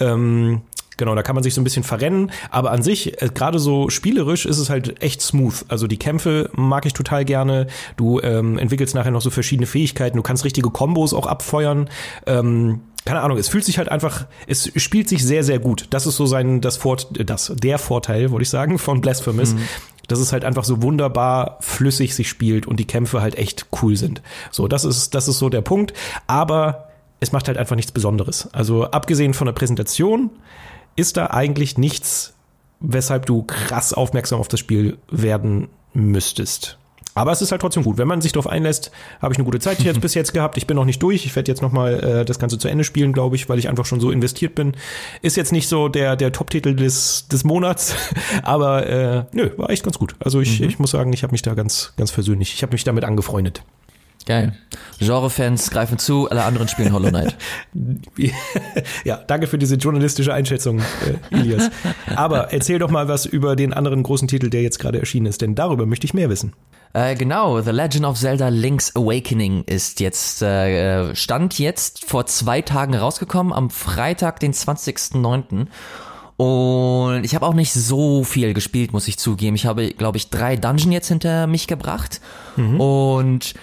[0.00, 0.62] Ähm,
[0.96, 3.90] Genau, da kann man sich so ein bisschen verrennen, aber an sich, äh, gerade so
[3.90, 5.64] spielerisch ist es halt echt smooth.
[5.68, 7.66] Also die Kämpfe mag ich total gerne.
[7.96, 10.16] Du ähm, entwickelst nachher noch so verschiedene Fähigkeiten.
[10.16, 11.88] Du kannst richtige Kombos auch abfeuern.
[12.26, 15.86] Ähm, keine Ahnung, es fühlt sich halt einfach, es spielt sich sehr, sehr gut.
[15.90, 19.54] Das ist so sein, das Fort, das, der Vorteil, wollte ich sagen, von Blasphemous.
[19.54, 19.62] Mhm.
[20.06, 23.96] Dass es halt einfach so wunderbar flüssig sich spielt und die Kämpfe halt echt cool
[23.96, 24.20] sind.
[24.50, 25.94] So, das ist, das ist so der Punkt.
[26.26, 26.88] Aber
[27.20, 28.48] es macht halt einfach nichts Besonderes.
[28.52, 30.28] Also abgesehen von der Präsentation
[30.96, 32.34] ist da eigentlich nichts,
[32.80, 36.78] weshalb du krass aufmerksam auf das Spiel werden müsstest.
[37.16, 37.96] Aber es ist halt trotzdem gut.
[37.96, 38.90] Wenn man sich darauf einlässt,
[39.22, 40.56] habe ich eine gute Zeit jetzt bis jetzt gehabt.
[40.56, 41.24] Ich bin noch nicht durch.
[41.24, 43.68] Ich werde jetzt noch mal äh, das Ganze zu Ende spielen, glaube ich, weil ich
[43.68, 44.72] einfach schon so investiert bin.
[45.22, 47.94] Ist jetzt nicht so der der Top-Titel des des Monats,
[48.42, 50.16] aber äh, nö, war echt ganz gut.
[50.18, 50.68] Also ich, mhm.
[50.68, 52.52] ich muss sagen, ich habe mich da ganz ganz versöhnlich.
[52.54, 53.62] Ich habe mich damit angefreundet.
[54.26, 54.54] Geil.
[54.98, 57.36] Genre-Fans greifen zu, alle anderen spielen Hollow Knight.
[59.04, 61.70] ja, danke für diese journalistische Einschätzung, äh, Ilias.
[62.16, 65.42] Aber erzähl doch mal was über den anderen großen Titel, der jetzt gerade erschienen ist,
[65.42, 66.54] denn darüber möchte ich mehr wissen.
[66.94, 72.62] Äh, genau, The Legend of Zelda Link's Awakening ist jetzt, äh, stand jetzt vor zwei
[72.62, 75.66] Tagen rausgekommen, am Freitag, den 20.09.
[76.36, 79.56] Und ich habe auch nicht so viel gespielt, muss ich zugeben.
[79.56, 82.20] Ich habe, glaube ich, drei Dungeon jetzt hinter mich gebracht.
[82.56, 82.80] Mhm.
[82.80, 83.54] Und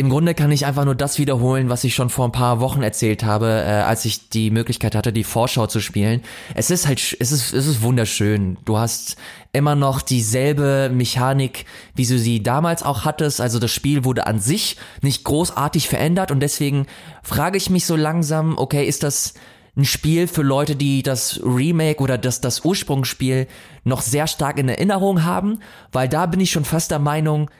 [0.00, 2.82] im Grunde kann ich einfach nur das wiederholen, was ich schon vor ein paar Wochen
[2.82, 6.22] erzählt habe, äh, als ich die Möglichkeit hatte, die Vorschau zu spielen.
[6.54, 8.56] Es ist halt, es ist, es ist wunderschön.
[8.64, 9.16] Du hast
[9.52, 13.42] immer noch dieselbe Mechanik, wie du sie damals auch hattest.
[13.42, 16.86] Also das Spiel wurde an sich nicht großartig verändert und deswegen
[17.22, 19.34] frage ich mich so langsam, okay, ist das
[19.76, 23.48] ein Spiel für Leute, die das Remake oder das, das Ursprungsspiel
[23.84, 25.58] noch sehr stark in Erinnerung haben?
[25.92, 27.50] Weil da bin ich schon fast der Meinung,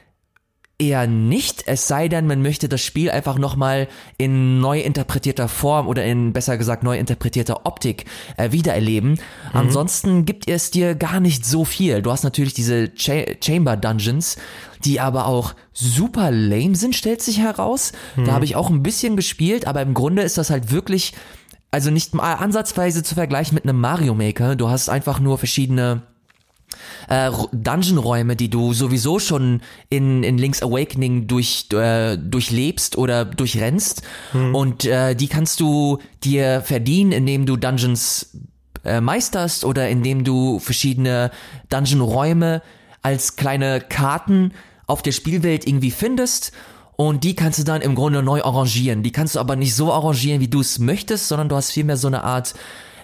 [0.81, 5.87] eher nicht, es sei denn, man möchte das Spiel einfach nochmal in neu interpretierter Form
[5.87, 8.05] oder in, besser gesagt, neu interpretierter Optik
[8.37, 9.11] äh, wiedererleben.
[9.11, 9.19] Mhm.
[9.53, 12.01] Ansonsten gibt es dir gar nicht so viel.
[12.01, 14.37] Du hast natürlich diese Cha Chamber Dungeons,
[14.83, 17.91] die aber auch super lame sind, stellt sich heraus.
[18.15, 18.25] Mhm.
[18.25, 21.13] Da habe ich auch ein bisschen gespielt, aber im Grunde ist das halt wirklich,
[21.69, 24.55] also nicht mal ansatzweise zu vergleichen mit einem Mario Maker.
[24.55, 26.01] Du hast einfach nur verschiedene
[27.09, 34.01] äh, Dungeon-Räume, die du sowieso schon in, in Link's Awakening durch, äh, durchlebst oder durchrennst.
[34.31, 34.55] Hm.
[34.55, 38.37] Und äh, die kannst du dir verdienen, indem du Dungeons
[38.83, 41.31] äh, meisterst oder indem du verschiedene
[41.69, 42.61] Dungeon-Räume
[43.01, 44.53] als kleine Karten
[44.87, 46.51] auf der Spielwelt irgendwie findest.
[46.95, 49.01] Und die kannst du dann im Grunde neu arrangieren.
[49.01, 51.97] Die kannst du aber nicht so arrangieren, wie du es möchtest, sondern du hast vielmehr
[51.97, 52.53] so eine Art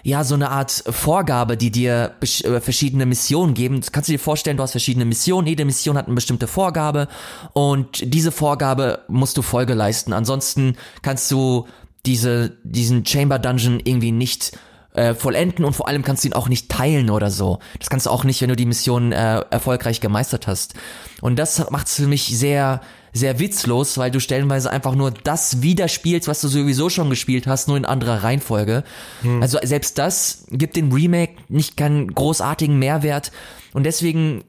[0.08, 3.80] ja, so eine Art Vorgabe, die dir äh, verschiedene Missionen geben.
[3.80, 7.08] Das kannst du dir vorstellen, du hast verschiedene Missionen, jede Mission hat eine bestimmte Vorgabe
[7.52, 10.14] und diese Vorgabe musst du Folge leisten.
[10.14, 11.66] Ansonsten kannst du
[12.06, 14.56] diese, diesen Chamber Dungeon irgendwie nicht
[14.94, 17.58] äh, vollenden und vor allem kannst du ihn auch nicht teilen oder so.
[17.78, 20.72] Das kannst du auch nicht, wenn du die Mission äh, erfolgreich gemeistert hast.
[21.20, 22.80] Und das macht es für mich sehr
[23.12, 27.68] sehr witzlos, weil du stellenweise einfach nur das widerspielst, was du sowieso schon gespielt hast,
[27.68, 28.84] nur in anderer Reihenfolge.
[29.22, 29.42] Hm.
[29.42, 33.32] Also selbst das gibt dem Remake nicht keinen großartigen Mehrwert
[33.72, 34.44] und deswegen,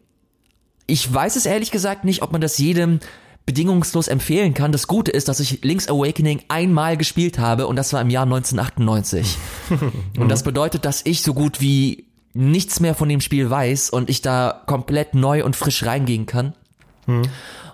[0.88, 2.99] ich weiß es ehrlich gesagt nicht, ob man das jedem
[3.45, 4.72] bedingungslos empfehlen kann.
[4.72, 8.26] Das Gute ist, dass ich Link's Awakening einmal gespielt habe und das war im Jahr
[8.26, 9.38] 1998.
[10.20, 14.10] und das bedeutet, dass ich so gut wie nichts mehr von dem Spiel weiß und
[14.10, 16.53] ich da komplett neu und frisch reingehen kann.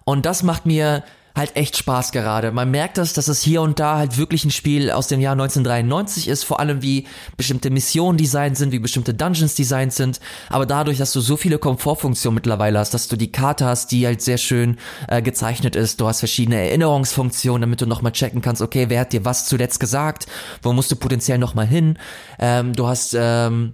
[0.06, 1.04] Und das macht mir
[1.36, 2.52] halt echt Spaß gerade.
[2.52, 5.34] Man merkt das, dass es hier und da halt wirklich ein Spiel aus dem Jahr
[5.34, 10.66] 1993 ist, vor allem wie bestimmte Missionen designt sind, wie bestimmte Dungeons designt sind, aber
[10.66, 14.22] dadurch, dass du so viele Komfortfunktionen mittlerweile hast, dass du die Karte hast, die halt
[14.22, 14.78] sehr schön
[15.10, 19.12] äh, gezeichnet ist, du hast verschiedene Erinnerungsfunktionen, damit du nochmal checken kannst, okay, wer hat
[19.12, 20.28] dir was zuletzt gesagt,
[20.62, 22.00] wo musst du potenziell nochmal hin,
[22.40, 23.74] ähm, du hast ähm,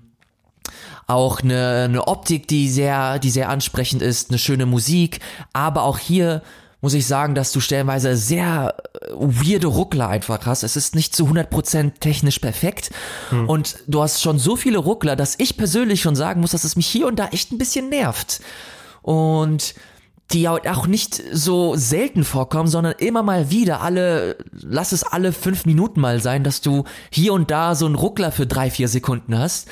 [1.11, 5.19] auch eine, eine Optik, die sehr, die sehr ansprechend ist, eine schöne Musik,
[5.53, 6.41] aber auch hier
[6.81, 10.63] muss ich sagen, dass du stellenweise sehr äh, weirde Ruckler einfach hast.
[10.63, 12.89] Es ist nicht zu 100% technisch perfekt
[13.29, 13.47] hm.
[13.47, 16.75] und du hast schon so viele Ruckler, dass ich persönlich schon sagen muss, dass es
[16.75, 18.41] mich hier und da echt ein bisschen nervt.
[19.03, 19.75] Und
[20.33, 25.65] die auch nicht so selten vorkommen, sondern immer mal wieder alle, lass es alle fünf
[25.65, 29.37] Minuten mal sein, dass du hier und da so einen Ruckler für drei, vier Sekunden
[29.37, 29.67] hast.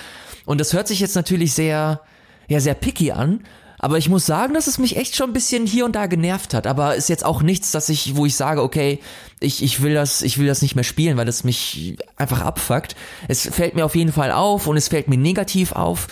[0.49, 2.01] Und das hört sich jetzt natürlich sehr,
[2.47, 3.41] ja, sehr picky an.
[3.77, 6.55] Aber ich muss sagen, dass es mich echt schon ein bisschen hier und da genervt
[6.55, 6.65] hat.
[6.65, 8.99] Aber ist jetzt auch nichts, dass ich, wo ich sage, okay,
[9.39, 12.95] ich, ich will das, ich will das nicht mehr spielen, weil das mich einfach abfuckt.
[13.27, 16.07] Es fällt mir auf jeden Fall auf und es fällt mir negativ auf.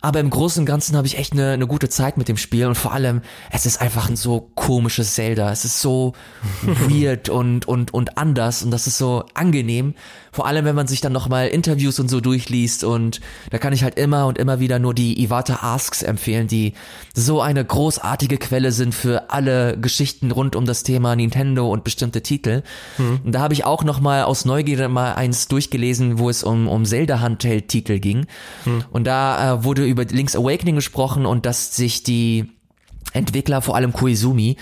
[0.00, 2.66] Aber im Großen und Ganzen habe ich echt eine, eine gute Zeit mit dem Spiel
[2.66, 3.20] und vor allem,
[3.50, 5.50] es ist einfach ein so komisches Zelda.
[5.50, 6.14] Es ist so
[6.62, 9.94] weird und, und, und anders und das ist so angenehm.
[10.34, 13.20] Vor allem, wenn man sich dann nochmal Interviews und so durchliest und
[13.50, 16.72] da kann ich halt immer und immer wieder nur die Iwata Asks empfehlen, die
[17.14, 22.20] so eine großartige Quelle sind für alle Geschichten rund um das Thema Nintendo und bestimmte
[22.20, 22.64] Titel.
[22.98, 23.20] Mhm.
[23.22, 26.84] Und da habe ich auch nochmal aus Neugierde mal eins durchgelesen, wo es um, um
[26.84, 28.26] Zelda Handheld Titel ging.
[28.64, 28.84] Mhm.
[28.90, 32.50] Und da äh, wurde über Link's Awakening gesprochen und dass sich die
[33.12, 34.56] Entwickler, vor allem Koizumi,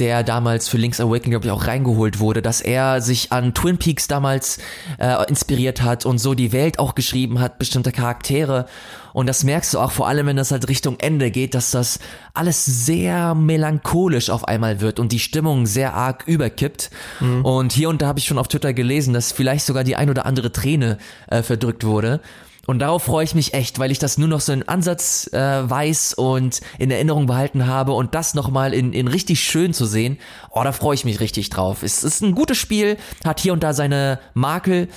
[0.00, 3.78] der damals für Link's Awakening, glaube ich, auch reingeholt wurde, dass er sich an Twin
[3.78, 4.58] Peaks damals
[4.98, 8.66] äh, inspiriert hat und so die Welt auch geschrieben hat, bestimmte Charaktere.
[9.12, 11.98] Und das merkst du auch vor allem, wenn das halt Richtung Ende geht, dass das
[12.32, 16.90] alles sehr melancholisch auf einmal wird und die Stimmung sehr arg überkippt.
[17.20, 17.44] Mhm.
[17.44, 20.10] Und hier und da habe ich schon auf Twitter gelesen, dass vielleicht sogar die ein
[20.10, 20.98] oder andere Träne
[21.28, 22.20] äh, verdrückt wurde.
[22.66, 25.38] Und darauf freue ich mich echt, weil ich das nur noch so in Ansatz äh,
[25.38, 30.18] weiß und in Erinnerung behalten habe und das nochmal in, in richtig schön zu sehen.
[30.50, 31.82] Oh, da freue ich mich richtig drauf.
[31.82, 34.88] Es ist ein gutes Spiel, hat hier und da seine Makel.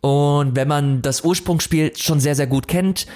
[0.00, 3.06] Und wenn man das Ursprungsspiel schon sehr, sehr gut kennt,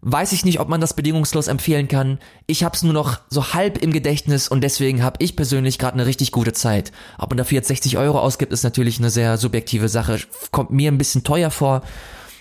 [0.00, 2.18] weiß ich nicht, ob man das bedingungslos empfehlen kann.
[2.46, 5.94] Ich habe es nur noch so halb im Gedächtnis und deswegen habe ich persönlich gerade
[5.94, 6.92] eine richtig gute Zeit.
[7.18, 10.20] Ob man dafür jetzt 60 Euro ausgibt, ist natürlich eine sehr subjektive Sache.
[10.52, 11.82] Kommt mir ein bisschen teuer vor,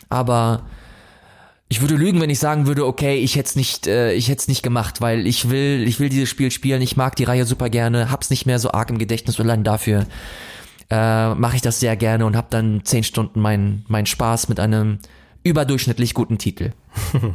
[0.10, 0.64] aber
[1.70, 4.40] ich würde lügen, wenn ich sagen würde, okay, ich hätte es nicht, äh, ich hätte
[4.40, 7.46] es nicht gemacht, weil ich will, ich will dieses Spiel spielen, ich mag die Reihe
[7.46, 10.06] super gerne, hab's nicht mehr so arg im Gedächtnis und allein dafür
[10.90, 14.60] äh, mache ich das sehr gerne und hab dann zehn Stunden meinen mein Spaß mit
[14.60, 15.00] einem
[15.44, 16.72] überdurchschnittlich guten Titel.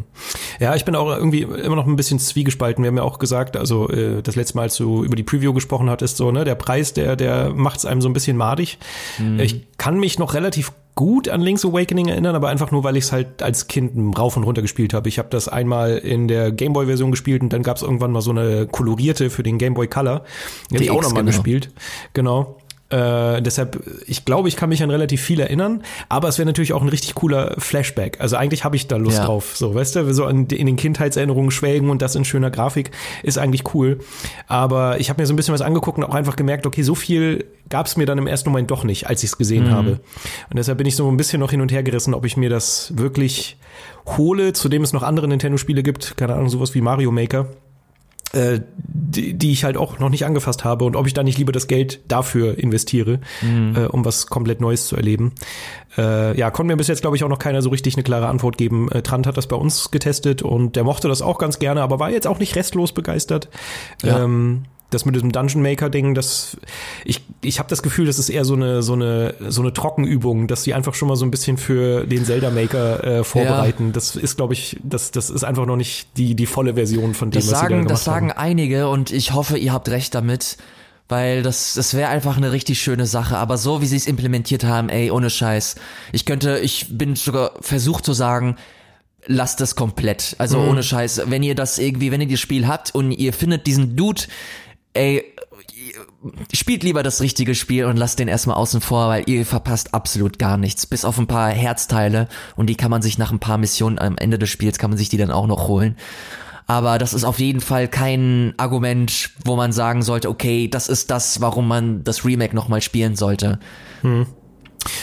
[0.60, 2.84] Ja, ich bin auch irgendwie immer noch ein bisschen zwiegespalten.
[2.84, 5.52] Wir haben ja auch gesagt, also äh, das letzte Mal, als du über die Preview
[5.52, 8.78] gesprochen hattest, so, ne, der Preis, der, der macht es einem so ein bisschen madig.
[9.18, 9.40] Mhm.
[9.40, 13.05] Ich kann mich noch relativ gut an Link's Awakening erinnern, aber einfach nur, weil ich
[13.05, 15.09] es halt als Kind rauf und runter gespielt habe.
[15.09, 18.30] Ich habe das einmal in der Gameboy-Version gespielt und dann gab es irgendwann mal so
[18.30, 20.24] eine kolorierte für den Gameboy Color.
[20.64, 21.36] Die, die habe ich auch nochmal genau.
[21.36, 21.70] gespielt.
[22.12, 22.59] Genau.
[22.93, 26.74] Äh, deshalb, ich glaube, ich kann mich an relativ viel erinnern, aber es wäre natürlich
[26.74, 28.20] auch ein richtig cooler Flashback.
[28.20, 29.24] Also eigentlich habe ich da Lust ja.
[29.24, 29.57] drauf.
[29.57, 32.90] So, weißt du, so an, in den Kindheitserinnerungen schwelgen und das in schöner Grafik
[33.22, 34.01] ist eigentlich cool.
[34.47, 36.95] Aber ich habe mir so ein bisschen was angeguckt und auch einfach gemerkt, okay, so
[36.95, 39.70] viel gab es mir dann im ersten Moment doch nicht, als ich es gesehen mhm.
[39.70, 39.90] habe.
[40.51, 42.51] Und deshalb bin ich so ein bisschen noch hin und her gerissen, ob ich mir
[42.51, 43.57] das wirklich
[44.18, 47.47] hole, zu dem es noch andere Nintendo-Spiele gibt, keine Ahnung, sowas wie Mario Maker
[48.32, 51.38] äh, die, die ich halt auch noch nicht angefasst habe und ob ich da nicht
[51.38, 53.76] lieber das Geld dafür investiere, mhm.
[53.76, 55.32] äh, um was komplett Neues zu erleben.
[55.98, 58.28] Äh, ja, konnte mir bis jetzt, glaube ich, auch noch keiner so richtig eine klare
[58.28, 58.90] Antwort geben.
[58.90, 62.00] Äh, Trant hat das bei uns getestet und der mochte das auch ganz gerne, aber
[62.00, 63.48] war jetzt auch nicht restlos begeistert.
[64.02, 64.24] Ja.
[64.24, 64.64] Ähm,
[64.95, 66.57] das mit diesem Dungeon Maker Ding, das
[67.05, 70.47] ich ich habe das Gefühl, das ist eher so eine so eine so eine Trockenübung,
[70.47, 73.86] dass sie einfach schon mal so ein bisschen für den Zelda Maker äh, vorbereiten.
[73.86, 73.93] Ja.
[73.93, 77.30] Das ist glaube ich, das das ist einfach noch nicht die die volle Version von
[77.30, 78.38] dem, das was sagen, sie da gemacht Das sagen haben.
[78.38, 80.57] einige und ich hoffe, ihr habt recht damit.
[81.09, 83.36] Weil das, das wäre einfach eine richtig schöne Sache.
[83.36, 85.74] Aber so wie sie es implementiert haben, ey, ohne Scheiß.
[86.12, 88.57] Ich könnte, ich bin sogar versucht zu sagen,
[89.26, 90.36] lasst das komplett.
[90.38, 90.68] Also mhm.
[90.68, 91.22] ohne Scheiß.
[91.26, 94.22] Wenn ihr das irgendwie, wenn ihr das Spiel habt und ihr findet diesen Dude,
[94.95, 95.24] ey,
[96.53, 100.38] spielt lieber das richtige Spiel und lasst den erstmal außen vor, weil ihr verpasst absolut
[100.38, 100.86] gar nichts.
[100.86, 104.16] Bis auf ein paar Herzteile und die kann man sich nach ein paar Missionen am
[104.16, 105.97] Ende des Spiels kann man sich die dann auch noch holen.
[106.66, 111.11] Aber das ist auf jeden Fall kein Argument, wo man sagen sollte, okay, das ist
[111.11, 113.59] das, warum man das Remake nochmal spielen sollte.
[114.03, 114.26] Hm.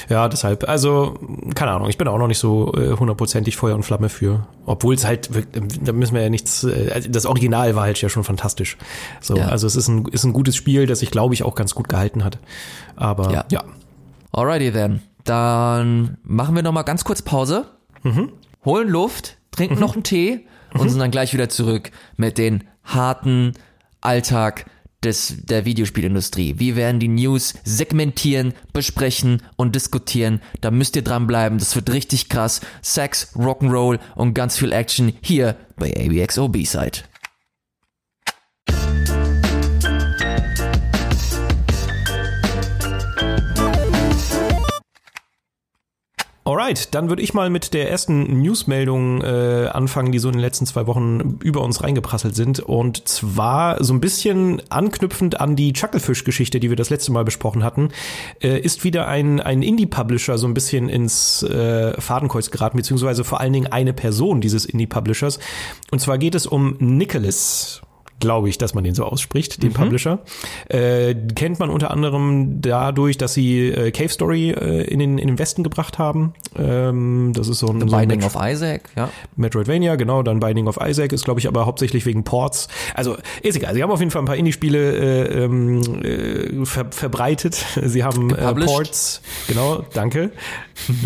[0.09, 1.19] Ja, deshalb, also,
[1.55, 4.47] keine Ahnung, ich bin auch noch nicht so äh, hundertprozentig Feuer und Flamme für.
[4.65, 5.30] Obwohl es halt,
[5.82, 8.77] da müssen wir ja nichts, äh, also das Original war halt ja schon fantastisch.
[9.21, 9.47] So, ja.
[9.47, 11.89] also es ist ein, ist ein gutes Spiel, das sich, glaube ich, auch ganz gut
[11.89, 12.39] gehalten hat.
[12.95, 13.45] Aber ja.
[13.49, 13.63] ja.
[14.32, 15.01] Alrighty then.
[15.23, 17.65] Dann machen wir nochmal ganz kurz Pause,
[18.03, 18.32] mhm.
[18.65, 19.82] holen Luft, trinken mhm.
[19.82, 20.89] noch einen Tee und mhm.
[20.89, 23.53] sind dann gleich wieder zurück mit den harten
[24.01, 24.65] Alltag
[25.04, 26.56] des, der Videospielindustrie.
[26.58, 30.41] Wir werden die News segmentieren, besprechen und diskutieren.
[30.62, 31.58] Da müsst ihr dranbleiben.
[31.58, 32.62] Das wird richtig krass.
[32.82, 37.04] Sex, Rock'n'Roll und ganz viel Action hier bei ABXO B-Side.
[46.50, 46.95] Alright.
[46.95, 50.66] Dann würde ich mal mit der ersten Newsmeldung äh, anfangen, die so in den letzten
[50.66, 52.60] zwei Wochen über uns reingeprasselt sind.
[52.60, 57.64] Und zwar so ein bisschen anknüpfend an die Chucklefish-Geschichte, die wir das letzte Mal besprochen
[57.64, 57.89] hatten,
[58.41, 63.39] äh, ist wieder ein, ein Indie-Publisher so ein bisschen ins äh, Fadenkreuz geraten, beziehungsweise vor
[63.41, 65.38] allen Dingen eine Person dieses Indie-Publishers.
[65.91, 67.84] Und zwar geht es um Nicholas
[68.20, 69.74] glaube ich, dass man den so ausspricht, den mhm.
[69.74, 70.20] Publisher.
[70.67, 75.28] Äh, kennt man unter anderem dadurch, dass sie äh, Cave Story äh, in, den, in
[75.28, 76.34] den Westen gebracht haben.
[76.57, 79.09] Ähm, das ist so ein, The so ein Binding of Isaac, ja.
[79.36, 82.67] Metroidvania, genau, dann Binding of Isaac ist, glaube ich, aber hauptsächlich wegen Ports.
[82.93, 86.88] Also ist egal, sie haben auf jeden Fall ein paar Indie-Spiele äh, ähm, äh, ver
[86.91, 87.65] verbreitet.
[87.89, 90.32] Sie haben äh, Ports, genau, danke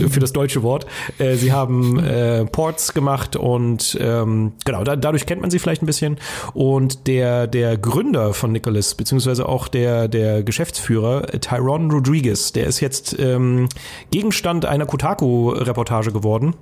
[0.09, 0.85] für das deutsche Wort.
[1.17, 5.81] Äh, sie haben äh, Ports gemacht und ähm, genau, da, dadurch kennt man sie vielleicht
[5.81, 6.17] ein bisschen.
[6.53, 12.79] Und der, der Gründer von Nicholas, beziehungsweise auch der, der Geschäftsführer, Tyrone Rodriguez, der ist
[12.79, 13.69] jetzt ähm,
[14.11, 16.55] Gegenstand einer Kotaku-Reportage geworden.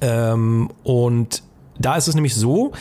[0.00, 1.42] Ähm, und
[1.78, 2.72] da ist es nämlich so,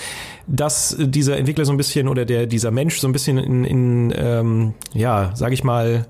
[0.48, 4.14] dass dieser Entwickler so ein bisschen oder der dieser Mensch so ein bisschen in, in
[4.16, 6.08] ähm, ja, sag ich mal,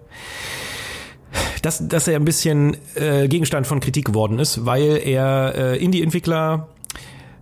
[1.61, 6.67] dass, dass er ein bisschen äh, Gegenstand von Kritik geworden ist, weil er äh, Indie-Entwickler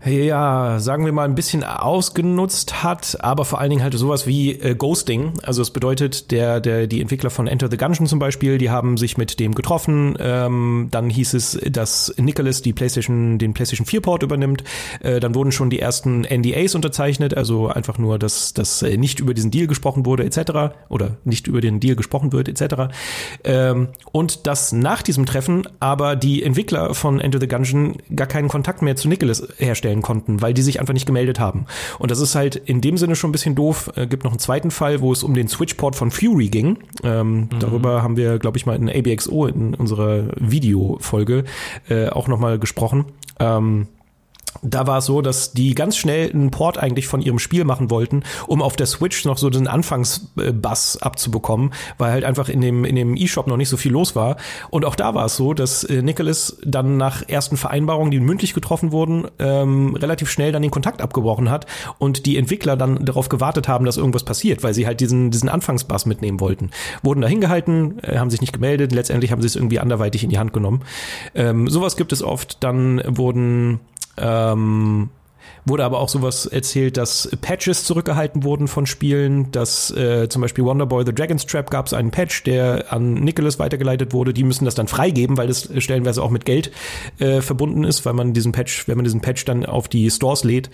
[0.05, 4.53] ja, sagen wir mal, ein bisschen ausgenutzt hat, aber vor allen Dingen halt sowas wie
[4.53, 5.33] äh, Ghosting.
[5.43, 8.95] Also es bedeutet, der, der, die Entwickler von Enter the Gungeon zum Beispiel, die haben
[8.95, 10.15] sich mit dem getroffen.
[10.19, 14.63] Ähm, dann hieß es, dass Nicholas die PlayStation, den PlayStation 4 Port übernimmt.
[15.01, 19.19] Äh, dann wurden schon die ersten NDAs unterzeichnet, also einfach nur, dass, dass äh, nicht
[19.19, 20.75] über diesen Deal gesprochen wurde, etc.
[20.87, 22.93] Oder nicht über den Deal gesprochen wird, etc.
[23.43, 28.47] Ähm, und dass nach diesem Treffen aber die Entwickler von Enter the Gungeon gar keinen
[28.47, 31.65] Kontakt mehr zu Nicholas herstellen stellen konnten, weil die sich einfach nicht gemeldet haben.
[31.97, 33.91] Und das ist halt in dem Sinne schon ein bisschen doof.
[33.95, 36.77] Äh, gibt noch einen zweiten Fall, wo es um den Switchport von Fury ging.
[37.03, 37.49] Ähm, mhm.
[37.59, 41.43] Darüber haben wir, glaube ich, mal in ABXO in unserer Videofolge
[41.89, 43.05] äh, auch nochmal gesprochen.
[43.39, 43.87] Ähm,
[44.61, 47.89] da war es so, dass die ganz schnell einen Port eigentlich von ihrem Spiel machen
[47.89, 52.85] wollten, um auf der Switch noch so den Anfangsbass abzubekommen, weil halt einfach in dem
[52.85, 54.37] in dem eShop noch nicht so viel los war.
[54.69, 58.53] Und auch da war es so, dass äh, Nicholas dann nach ersten Vereinbarungen, die mündlich
[58.53, 61.65] getroffen wurden, ähm, relativ schnell dann den Kontakt abgebrochen hat
[61.97, 65.49] und die Entwickler dann darauf gewartet haben, dass irgendwas passiert, weil sie halt diesen diesen
[65.49, 66.71] Anfangsbass mitnehmen wollten.
[67.03, 70.29] Wurden da hingehalten, äh, haben sich nicht gemeldet, letztendlich haben sie es irgendwie anderweitig in
[70.29, 70.81] die Hand genommen.
[71.35, 72.63] Ähm, sowas gibt es oft.
[72.63, 73.79] Dann wurden
[74.19, 75.09] ähm,
[75.65, 80.63] Wurde aber auch sowas erzählt, dass Patches zurückgehalten wurden von Spielen, dass äh, zum Beispiel
[80.63, 84.33] Wonderboy The Dragon's Trap gab es einen Patch, der an Nicholas weitergeleitet wurde.
[84.33, 86.71] Die müssen das dann freigeben, weil das stellenweise auch mit Geld
[87.19, 90.43] äh, verbunden ist, weil man diesen Patch, wenn man diesen Patch dann auf die Stores
[90.43, 90.69] lädt.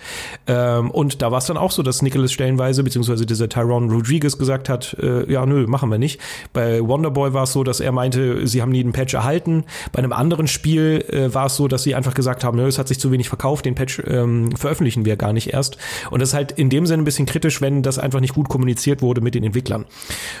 [0.46, 4.38] Ähm, und da war es dann auch so, dass Nicholas stellenweise, beziehungsweise dieser Tyrone Rodriguez
[4.38, 6.20] gesagt hat, äh, ja, nö, machen wir nicht.
[6.52, 9.64] Bei Wonderboy war es so, dass er meinte, sie haben nie einen Patch erhalten.
[9.92, 12.78] Bei einem anderen Spiel äh, war es so, dass sie einfach gesagt haben, nö, es
[12.78, 15.78] hat sich zu wenig verkauft, den Patch ähm, veröffentlichen wir gar nicht erst.
[16.10, 18.48] Und das ist halt in dem Sinne ein bisschen kritisch, wenn das einfach nicht gut
[18.48, 19.84] kommuniziert wurde mit den Entwicklern.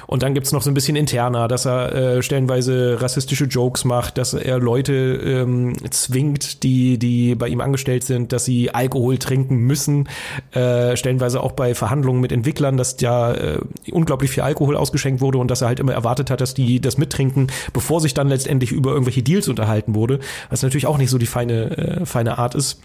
[0.08, 4.18] Und dann gibt's noch so ein bisschen interner, dass er äh, stellenweise rassistische Jokes macht,
[4.18, 9.58] dass er Leute ähm, zwingt, die, die bei ihm angestellt sind, dass sie Alkohol trinken
[9.58, 10.08] müssen.
[10.50, 13.58] Äh, stellenweise auch bei Verhandlungen mit Entwicklern, dass ja äh,
[13.92, 16.98] unglaublich viel Alkohol ausgeschenkt wurde und dass er halt immer erwartet hat, dass die das
[16.98, 20.18] mittrinken, bevor sich dann letztendlich über irgendwelche Deals unterhalten wurde,
[20.50, 22.80] was natürlich auch nicht so die feine, äh, feine Art ist.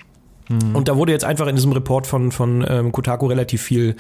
[0.52, 0.76] Mhm.
[0.76, 3.96] Und da wurde jetzt einfach in diesem Report von, von ähm, Kotaku relativ viel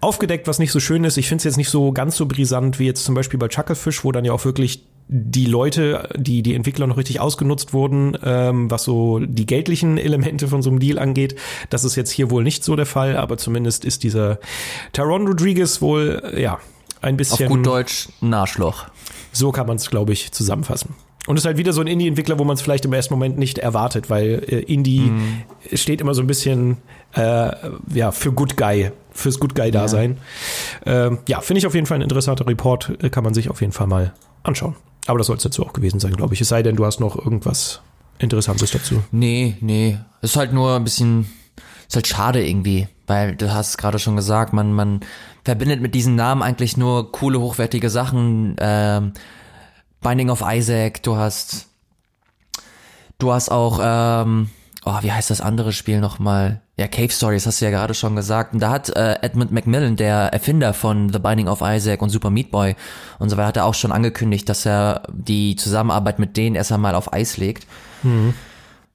[0.00, 1.16] aufgedeckt, was nicht so schön ist.
[1.16, 4.04] Ich finde es jetzt nicht so ganz so brisant wie jetzt zum Beispiel bei Chucklefish,
[4.04, 8.70] wo dann ja auch wirklich die Leute, die die Entwickler noch richtig ausgenutzt wurden, ähm,
[8.70, 11.36] was so die geldlichen Elemente von so einem Deal angeht.
[11.70, 14.38] Das ist jetzt hier wohl nicht so der Fall, aber zumindest ist dieser
[14.92, 16.60] Taron Rodriguez wohl, ja,
[17.02, 17.46] ein bisschen.
[17.46, 18.86] Auf gut Deutsch, Narschloch.
[19.32, 20.94] So kann man es, glaube ich, zusammenfassen.
[21.26, 23.38] Und es ist halt wieder so ein Indie-Entwickler, wo man es vielleicht im ersten Moment
[23.38, 25.42] nicht erwartet, weil äh, Indie mhm.
[25.72, 26.78] steht immer so ein bisschen
[27.14, 27.50] äh,
[27.94, 30.18] ja für Good Guy, fürs Good Guy-Dasein.
[30.84, 33.50] Ja, ähm, ja finde ich auf jeden Fall ein interessanter Report, äh, kann man sich
[33.50, 34.12] auf jeden Fall mal
[34.42, 34.74] anschauen.
[35.06, 36.40] Aber das soll es dazu auch gewesen sein, glaube ich.
[36.40, 37.82] Es sei denn, du hast noch irgendwas
[38.18, 39.02] Interessantes dazu.
[39.10, 39.98] Nee, nee.
[40.22, 41.26] Ist halt nur ein bisschen,
[41.88, 45.00] ist halt schade irgendwie, weil du hast gerade schon gesagt, man, man
[45.44, 48.56] verbindet mit diesen Namen eigentlich nur coole, hochwertige Sachen.
[48.58, 49.12] Ähm,
[50.02, 51.68] Binding of Isaac, du hast,
[53.18, 54.50] du hast auch, ähm,
[54.84, 56.60] oh, wie heißt das andere Spiel nochmal?
[56.76, 58.54] Ja, Cave Stories, hast du ja gerade schon gesagt.
[58.54, 62.30] Und da hat äh, Edmund Macmillan, der Erfinder von The Binding of Isaac und Super
[62.30, 62.74] Meat Boy
[63.18, 66.72] und so weiter, hat er auch schon angekündigt, dass er die Zusammenarbeit mit denen erst
[66.72, 67.66] einmal auf Eis legt.
[68.02, 68.34] Mhm.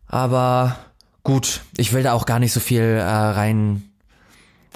[0.08, 0.78] Aber
[1.24, 3.84] gut, ich will da auch gar nicht so viel äh, rein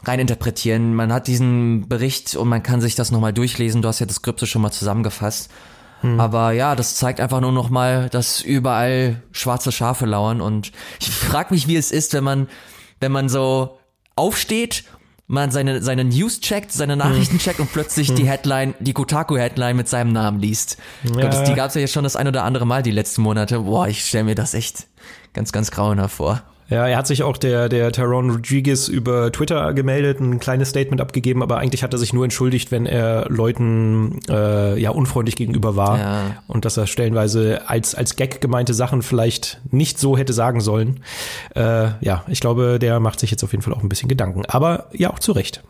[0.04, 0.94] rein interpretieren.
[0.94, 3.82] Man hat diesen Bericht und man kann sich das nochmal durchlesen.
[3.82, 5.52] Du hast ja das Skripte schon mal zusammengefasst.
[6.02, 6.20] Hm.
[6.20, 11.10] Aber ja, das zeigt einfach nur noch mal, dass überall schwarze Schafe lauern und ich
[11.10, 12.48] frage mich, wie es ist, wenn man
[13.00, 13.80] wenn man so
[14.16, 14.84] aufsteht
[15.32, 17.40] man seine, seine News checkt, seine Nachrichten hm.
[17.40, 18.16] checkt und plötzlich hm.
[18.18, 20.78] die Headline, die Kotaku-Headline mit seinem Namen liest.
[21.04, 21.22] Ja.
[21.22, 23.22] Gott, das, die gab es ja jetzt schon das ein oder andere Mal die letzten
[23.22, 23.60] Monate.
[23.60, 24.88] Boah, ich stelle mir das echt
[25.34, 26.44] ganz, ganz grauenhaft vor.
[26.72, 31.02] Ja, er hat sich auch der, der Tyrone Rodriguez über Twitter gemeldet, ein kleines Statement
[31.02, 35.76] abgegeben, aber eigentlich hat er sich nur entschuldigt, wenn er Leuten äh, ja unfreundlich gegenüber
[35.76, 36.22] war ja.
[36.48, 41.02] und dass er stellenweise als, als Gag gemeinte Sachen vielleicht nicht so hätte sagen sollen.
[41.58, 44.46] Äh, ja, ich glaube, der macht sich jetzt auf jeden Fall auch ein bisschen Gedanken.
[44.46, 45.62] Aber ja, auch zu Recht.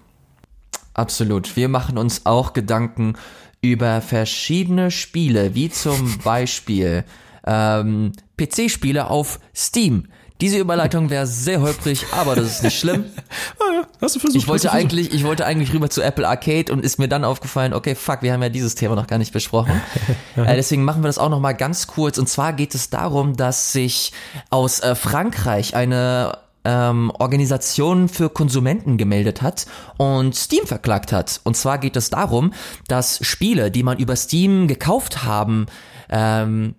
[0.93, 1.55] Absolut.
[1.55, 3.15] Wir machen uns auch Gedanken
[3.59, 7.05] über verschiedene Spiele, wie zum Beispiel
[7.43, 10.05] ähm, PC-Spiele auf Steam.
[10.41, 13.05] Diese Überleitung wäre sehr holprig, aber das ist nicht schlimm.
[13.59, 14.41] ah ja, hast du versucht.
[14.41, 17.73] Ich wollte eigentlich, ich wollte eigentlich rüber zu Apple Arcade und ist mir dann aufgefallen,
[17.73, 19.79] okay, fuck, wir haben ja dieses Thema noch gar nicht besprochen.
[20.35, 22.17] äh, deswegen machen wir das auch noch mal ganz kurz.
[22.17, 24.13] Und zwar geht es darum, dass sich
[24.49, 29.67] aus äh, Frankreich eine ähm, Organisation für Konsumenten gemeldet hat
[29.97, 31.39] und Steam verklagt hat.
[31.43, 32.53] Und zwar geht es darum,
[32.87, 35.67] dass Spiele, die man über Steam gekauft haben,
[36.09, 36.75] ähm,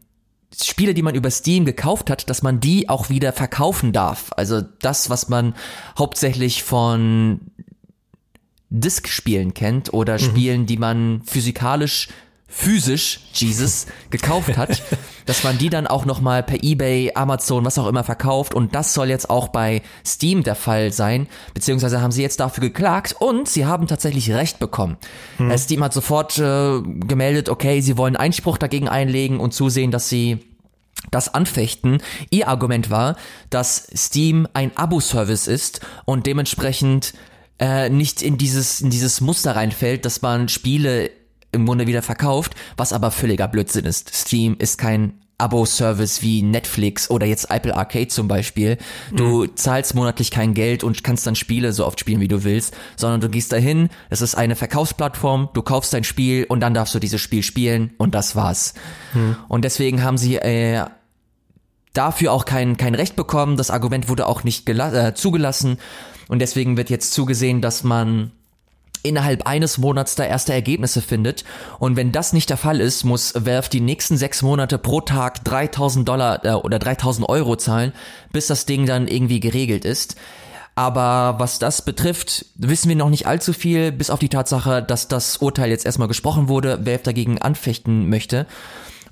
[0.60, 4.30] Spiele, die man über Steam gekauft hat, dass man die auch wieder verkaufen darf.
[4.36, 5.54] Also das, was man
[5.98, 7.40] hauptsächlich von
[8.70, 10.18] Disk-Spielen kennt oder mhm.
[10.18, 12.08] Spielen, die man physikalisch
[12.52, 14.82] physisch, Jesus, gekauft hat,
[15.26, 18.92] dass man die dann auch nochmal per Ebay, Amazon, was auch immer verkauft und das
[18.92, 23.48] soll jetzt auch bei Steam der Fall sein, beziehungsweise haben sie jetzt dafür geklagt und
[23.48, 24.98] sie haben tatsächlich Recht bekommen.
[25.38, 25.56] Hm.
[25.56, 30.44] Steam hat sofort äh, gemeldet, okay, sie wollen Einspruch dagegen einlegen und zusehen, dass sie
[31.10, 32.02] das anfechten.
[32.30, 33.16] Ihr Argument war,
[33.50, 37.14] dass Steam ein Abo-Service ist und dementsprechend
[37.58, 41.10] äh, nicht in dieses, in dieses Muster reinfällt, dass man Spiele
[41.52, 44.14] im Grunde wieder verkauft, was aber völliger Blödsinn ist.
[44.14, 48.78] Steam ist kein Abo-Service wie Netflix oder jetzt Apple Arcade zum Beispiel.
[49.12, 49.56] Du mhm.
[49.56, 53.20] zahlst monatlich kein Geld und kannst dann Spiele so oft spielen, wie du willst, sondern
[53.20, 57.00] du gehst dahin, es ist eine Verkaufsplattform, du kaufst dein Spiel und dann darfst du
[57.00, 58.74] dieses Spiel spielen und das war's.
[59.14, 59.36] Mhm.
[59.48, 60.84] Und deswegen haben sie äh,
[61.92, 65.78] dafür auch kein, kein Recht bekommen, das Argument wurde auch nicht äh, zugelassen
[66.28, 68.30] und deswegen wird jetzt zugesehen, dass man
[69.02, 71.44] innerhalb eines Monats da erste Ergebnisse findet.
[71.78, 75.44] Und wenn das nicht der Fall ist, muss Valve die nächsten sechs Monate pro Tag
[75.44, 77.92] 3000 Dollar äh, oder 3000 Euro zahlen,
[78.32, 80.16] bis das Ding dann irgendwie geregelt ist.
[80.74, 85.06] Aber was das betrifft, wissen wir noch nicht allzu viel, bis auf die Tatsache, dass
[85.06, 88.46] das Urteil jetzt erstmal gesprochen wurde, Valve dagegen anfechten möchte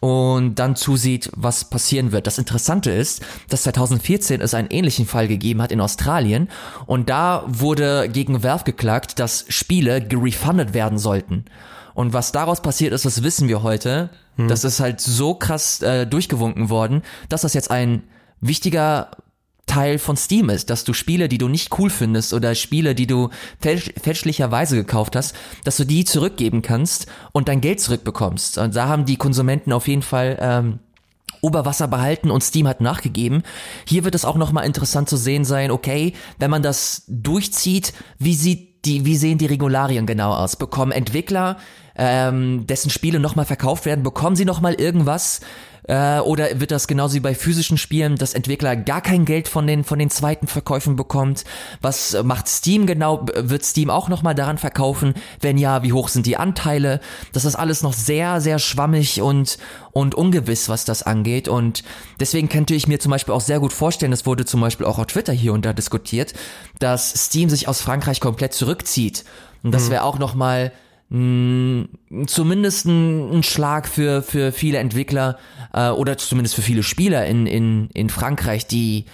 [0.00, 2.26] und dann zusieht, was passieren wird.
[2.26, 6.48] Das Interessante ist, dass 2014 es einen ähnlichen Fall gegeben hat in Australien
[6.86, 11.44] und da wurde gegen Valve geklagt, dass Spiele gerefundet werden sollten.
[11.94, 14.10] Und was daraus passiert ist, das wissen wir heute.
[14.36, 14.48] Hm.
[14.48, 18.04] Das ist halt so krass äh, durchgewunken worden, dass das jetzt ein
[18.40, 19.10] wichtiger
[19.70, 23.06] Teil von Steam ist, dass du Spiele, die du nicht cool findest oder Spiele, die
[23.06, 28.58] du fälsch fälschlicherweise gekauft hast, dass du die zurückgeben kannst und dein Geld zurückbekommst.
[28.58, 30.80] Und da haben die Konsumenten auf jeden Fall ähm,
[31.40, 33.44] Oberwasser behalten und Steam hat nachgegeben.
[33.86, 38.34] Hier wird es auch nochmal interessant zu sehen sein, okay, wenn man das durchzieht, wie
[38.34, 40.56] sieht die, wie sehen die Regularien genau aus?
[40.56, 41.58] Bekommen Entwickler,
[41.94, 45.40] ähm, dessen Spiele nochmal verkauft werden, bekommen sie nochmal irgendwas?
[45.90, 49.66] Äh, oder wird das genauso wie bei physischen Spielen, dass Entwickler gar kein Geld von
[49.66, 51.42] den, von den zweiten Verkäufen bekommt?
[51.80, 53.26] Was macht Steam genau?
[53.34, 55.14] Wird Steam auch nochmal daran verkaufen?
[55.40, 57.00] Wenn ja, wie hoch sind die Anteile?
[57.32, 59.58] Das ist alles noch sehr, sehr schwammig und,
[59.90, 61.48] und ungewiss, was das angeht.
[61.48, 61.82] Und
[62.20, 65.00] deswegen könnte ich mir zum Beispiel auch sehr gut vorstellen, das wurde zum Beispiel auch
[65.00, 66.34] auf Twitter hier und da diskutiert,
[66.78, 69.24] dass Steam sich aus Frankreich komplett zurückzieht.
[69.64, 69.90] Und das mhm.
[69.90, 70.70] wäre auch nochmal
[71.10, 71.86] mh,
[72.26, 75.38] zumindest ein, ein, Schlag für, für viele Entwickler
[75.72, 79.04] äh, oder zumindest für viele Spieler in, in, in Frankreich, die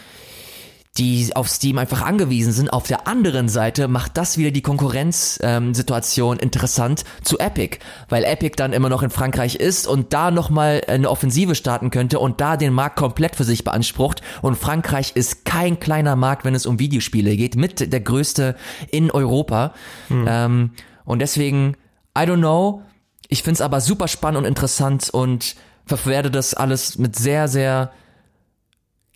[0.98, 2.72] die auf Steam einfach angewiesen sind.
[2.72, 7.78] Auf der anderen Seite macht das wieder die Konkurrenzsituation ähm, interessant zu Epic,
[8.08, 12.18] weil Epic dann immer noch in Frankreich ist und da nochmal eine Offensive starten könnte
[12.18, 14.22] und da den Markt komplett für sich beansprucht.
[14.42, 18.56] Und Frankreich ist kein kleiner Markt, wenn es um Videospiele geht, mit der größte
[18.90, 19.74] in Europa.
[20.08, 20.26] Hm.
[20.28, 20.70] Ähm,
[21.04, 21.76] und deswegen
[22.16, 22.82] I don't know.
[23.28, 25.56] Ich find's aber super spannend und interessant und
[26.04, 27.92] werde das alles mit sehr, sehr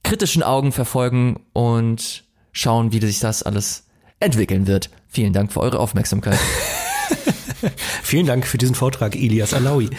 [0.02, 3.86] kritischen Augen verfolgen und schauen, wie sich das alles
[4.18, 4.90] entwickeln wird.
[5.08, 6.38] Vielen Dank für eure Aufmerksamkeit.
[8.02, 9.90] Vielen Dank für diesen Vortrag, Elias Alawi.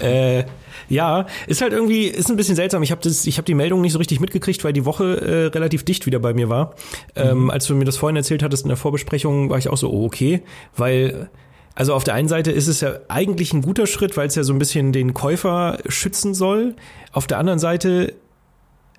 [0.00, 0.44] äh,
[0.88, 2.82] ja, ist halt irgendwie, ist ein bisschen seltsam.
[2.82, 5.46] Ich habe das, ich habe die Meldung nicht so richtig mitgekriegt, weil die Woche äh,
[5.46, 6.74] relativ dicht wieder bei mir war.
[7.16, 7.50] Ähm, mhm.
[7.50, 10.04] als du mir das vorhin erzählt hattest in der Vorbesprechung, war ich auch so, oh,
[10.04, 10.42] okay,
[10.76, 11.30] weil
[11.74, 14.44] Also auf der einen Seite ist es ja eigentlich ein guter Schritt, weil es ja
[14.44, 16.74] so ein bisschen den Käufer schützen soll.
[17.12, 18.14] Auf der anderen Seite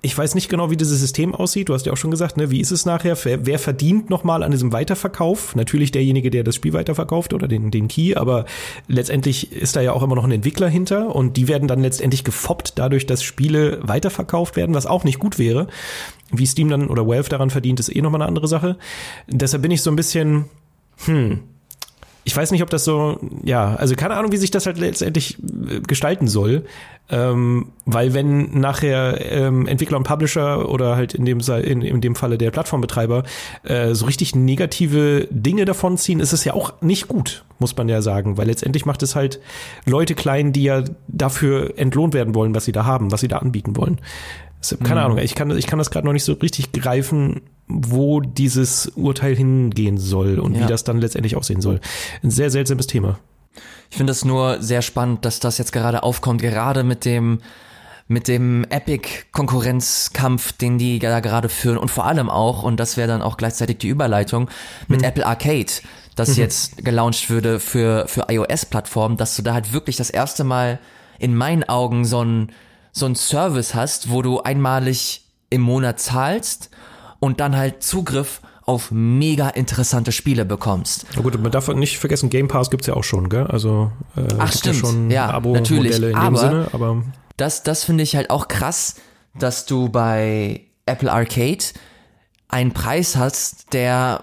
[0.06, 1.68] ich weiß nicht genau, wie dieses System aussieht.
[1.68, 3.16] Du hast ja auch schon gesagt, ne, wie ist es nachher?
[3.24, 5.56] Wer, wer verdient nochmal an diesem Weiterverkauf?
[5.56, 8.44] Natürlich derjenige, der das Spiel weiterverkauft oder den, den Key, aber
[8.86, 12.22] letztendlich ist da ja auch immer noch ein Entwickler hinter und die werden dann letztendlich
[12.22, 15.66] gefoppt dadurch, dass Spiele weiterverkauft werden, was auch nicht gut wäre.
[16.30, 18.76] Wie Steam dann oder Valve daran verdient, ist eh nochmal eine andere Sache.
[19.26, 20.44] Deshalb bin ich so ein bisschen,
[21.04, 21.40] hm,
[22.26, 25.38] ich weiß nicht, ob das so, ja, also keine Ahnung, wie sich das halt letztendlich
[25.38, 26.64] äh, gestalten soll.
[27.08, 32.16] Ähm, weil wenn nachher ähm, Entwickler und Publisher oder halt in dem, in, in dem
[32.16, 33.22] Falle der Plattformbetreiber
[33.62, 37.88] äh, so richtig negative Dinge davon ziehen, ist es ja auch nicht gut, muss man
[37.88, 38.36] ja sagen.
[38.36, 39.38] Weil letztendlich macht es halt
[39.84, 43.38] Leute klein, die ja dafür entlohnt werden wollen, was sie da haben, was sie da
[43.38, 44.00] anbieten wollen.
[44.82, 45.06] Keine mhm.
[45.06, 49.34] Ahnung, ich kann, ich kann das gerade noch nicht so richtig greifen, wo dieses Urteil
[49.34, 50.62] hingehen soll und ja.
[50.62, 51.80] wie das dann letztendlich aussehen soll.
[52.22, 53.18] Ein sehr seltsames Thema.
[53.90, 57.40] Ich finde es nur sehr spannend, dass das jetzt gerade aufkommt, gerade mit dem
[58.08, 63.08] mit dem Epic-Konkurrenzkampf, den die da gerade führen und vor allem auch, und das wäre
[63.08, 64.48] dann auch gleichzeitig die Überleitung,
[64.86, 65.08] mit mhm.
[65.08, 65.72] Apple Arcade,
[66.14, 66.36] das mhm.
[66.36, 70.78] jetzt gelauncht würde für, für iOS-Plattformen, dass du da halt wirklich das erste Mal
[71.18, 72.52] in meinen Augen so ein,
[72.92, 76.70] so ein Service hast, wo du einmalig im Monat zahlst
[77.26, 81.06] und dann halt Zugriff auf mega interessante Spiele bekommst.
[81.16, 83.48] Na gut, man darf nicht vergessen, Game Pass gibt's ja auch schon, gell?
[83.48, 84.76] Also äh, Ach, stimmt.
[84.76, 87.02] ja schon ja, Abo-Modelle in aber dem Sinne, aber
[87.36, 88.94] das, das finde ich halt auch krass,
[89.34, 91.64] dass du bei Apple Arcade
[92.48, 94.22] einen Preis hast, der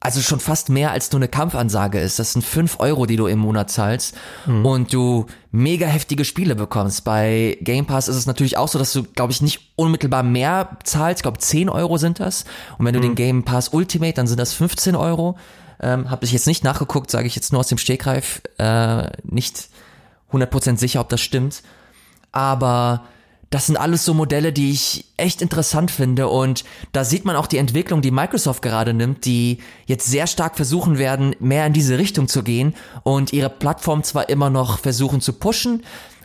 [0.00, 2.18] also schon fast mehr als nur eine Kampfansage ist.
[2.18, 4.64] Das sind fünf Euro, die du im Monat zahlst mhm.
[4.64, 7.04] und du mega heftige Spiele bekommst.
[7.04, 10.78] Bei Game Pass ist es natürlich auch so, dass du, glaube ich, nicht unmittelbar mehr
[10.84, 11.20] zahlst.
[11.20, 12.44] Ich glaube, 10 Euro sind das.
[12.78, 13.04] Und wenn du mhm.
[13.04, 15.36] den Game Pass Ultimate, dann sind das 15 Euro.
[15.82, 18.40] Ähm, Habe ich jetzt nicht nachgeguckt, sage ich jetzt nur aus dem Stegreif.
[18.56, 19.68] Äh, nicht
[20.32, 21.62] 100% sicher, ob das stimmt.
[22.32, 23.04] Aber
[23.50, 27.48] das sind alles so Modelle, die ich echt interessant finde und da sieht man auch
[27.48, 31.98] die Entwicklung, die Microsoft gerade nimmt, die jetzt sehr stark versuchen werden, mehr in diese
[31.98, 35.82] Richtung zu gehen und ihre Plattform zwar immer noch versuchen zu pushen,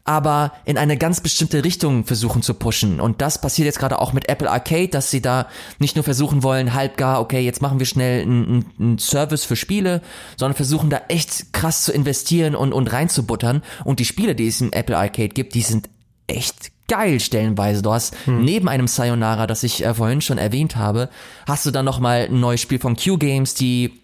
[0.07, 3.01] aber in eine ganz bestimmte Richtung versuchen zu pushen.
[3.01, 5.47] Und das passiert jetzt gerade auch mit Apple Arcade, dass sie da
[5.80, 9.55] nicht nur versuchen wollen, halb gar, okay, jetzt machen wir schnell einen, einen Service für
[9.55, 10.03] Spiele,
[10.38, 13.63] sondern versuchen da echt krass zu investieren und, und reinzubuttern.
[13.84, 15.89] Und die Spiele, die es im Apple Arcade gibt, die sind
[16.28, 17.82] echt geil stellenweise.
[17.82, 18.44] Du hast hm.
[18.44, 21.10] neben einem Sayonara, das ich äh, vorhin schon erwähnt habe,
[21.48, 24.02] hast du dann noch mal ein neues Spiel von Q Games, die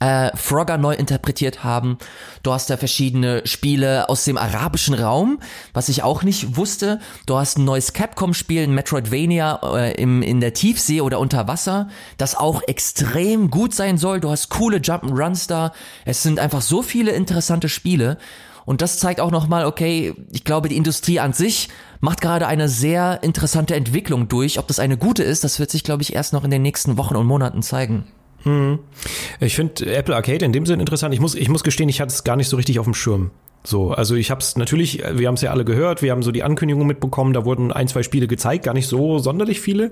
[0.00, 1.98] äh, Frogger neu interpretiert haben.
[2.42, 5.38] Du hast da verschiedene Spiele aus dem arabischen Raum,
[5.72, 7.00] was ich auch nicht wusste.
[7.24, 11.88] Du hast ein neues Capcom-Spiel, ein Metroidvania äh, im, in der Tiefsee oder unter Wasser,
[12.18, 14.20] das auch extrem gut sein soll.
[14.20, 15.72] Du hast coole Jump'n'Runs da.
[16.04, 18.18] Es sind einfach so viele interessante Spiele.
[18.66, 22.68] Und das zeigt auch nochmal, okay, ich glaube, die Industrie an sich macht gerade eine
[22.68, 24.58] sehr interessante Entwicklung durch.
[24.58, 26.98] Ob das eine gute ist, das wird sich, glaube ich, erst noch in den nächsten
[26.98, 28.04] Wochen und Monaten zeigen.
[28.42, 28.80] Hm.
[29.40, 31.14] Ich finde Apple Arcade in dem Sinne interessant.
[31.14, 33.30] Ich muss, ich muss gestehen, ich hatte es gar nicht so richtig auf dem Schirm.
[33.66, 36.30] So, also ich habe es natürlich, wir haben es ja alle gehört, wir haben so
[36.30, 39.90] die Ankündigung mitbekommen, da wurden ein, zwei Spiele gezeigt, gar nicht so sonderlich viele.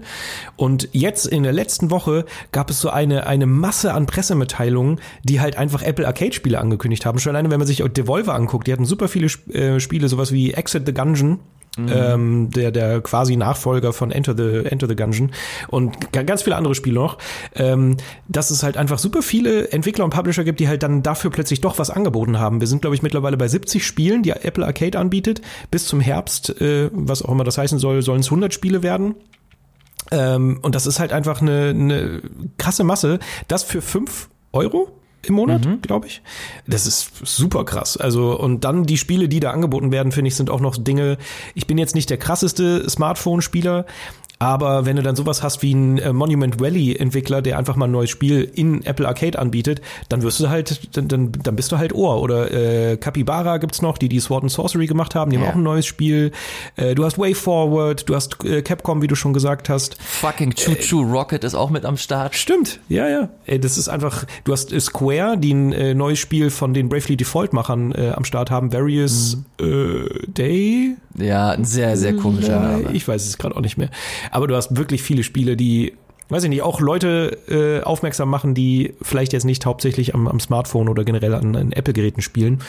[0.57, 5.41] Und jetzt in der letzten Woche gab es so eine, eine Masse an Pressemitteilungen, die
[5.41, 7.19] halt einfach Apple Arcade-Spiele angekündigt haben.
[7.19, 10.53] Schon alleine, wenn man sich Devolver anguckt, die hatten super viele äh, Spiele, sowas wie
[10.55, 11.41] Exit the Gungeon,
[11.77, 11.89] Mhm.
[11.93, 15.33] Ähm, der, der quasi Nachfolger von Enter the, Enter the Gungeon
[15.69, 17.19] und ganz viele andere Spiele noch,
[17.57, 17.97] ähm,
[18.29, 21.61] dass es halt einfach super viele Entwickler und Publisher gibt, die halt dann dafür plötzlich
[21.61, 22.61] doch was angeboten haben.
[22.61, 25.41] Wir sind, glaube ich, mittlerweile bei 70 Spielen, die Apple Arcade anbietet.
[25.71, 29.17] Bis zum Herbst, äh, was auch immer das heißen soll, sollen es 100 Spiele werden.
[30.11, 32.23] Ähm, und das ist halt einfach eine, eine
[32.59, 33.19] krasse Masse.
[33.49, 35.01] Das für 5 Euro?
[35.25, 35.83] Im Monat, mhm.
[35.83, 36.23] glaube ich.
[36.67, 37.97] Das ist super krass.
[37.97, 41.19] Also, und dann die Spiele, die da angeboten werden, finde ich, sind auch noch Dinge.
[41.55, 43.87] Ich bin jetzt nicht der krasseste Smartphone-Spieler,
[44.45, 47.87] aber wenn du dann sowas hast wie ein äh, Monument Valley Entwickler, der einfach mal
[47.87, 49.81] ein neues Spiel in Apple Arcade anbietet,
[50.11, 52.21] dann wirst du halt, dann, dann, dann bist du halt Ohr.
[52.21, 55.43] Oder äh, Capybara gibt's noch, die die Sword and Sorcery gemacht haben, die ja.
[55.43, 56.31] haben auch ein neues Spiel.
[56.77, 59.97] Äh, du hast Way Forward, du hast äh, Capcom, wie du schon gesagt hast.
[60.03, 62.35] Fucking Choo Choo äh, Rocket ist auch mit am Start.
[62.35, 63.29] Stimmt, ja, ja.
[63.59, 67.17] Das ist einfach, du hast äh, Square, die ein äh, neues Spiel von den Bravely
[67.17, 70.05] Default Machern äh, am Start haben, Various mhm.
[70.05, 70.97] äh, Day.
[71.17, 72.93] Ja, ein sehr, sehr komischer Name.
[72.93, 73.89] Ich weiß es gerade auch nicht mehr.
[74.35, 75.95] Aber du hast wirklich viele Spiele, die,
[76.29, 80.41] weiß ich nicht, auch Leute äh, aufmerksam machen, die vielleicht jetzt nicht hauptsächlich am, am
[80.41, 82.61] Smartphone oder generell an, an Apple-Geräten spielen.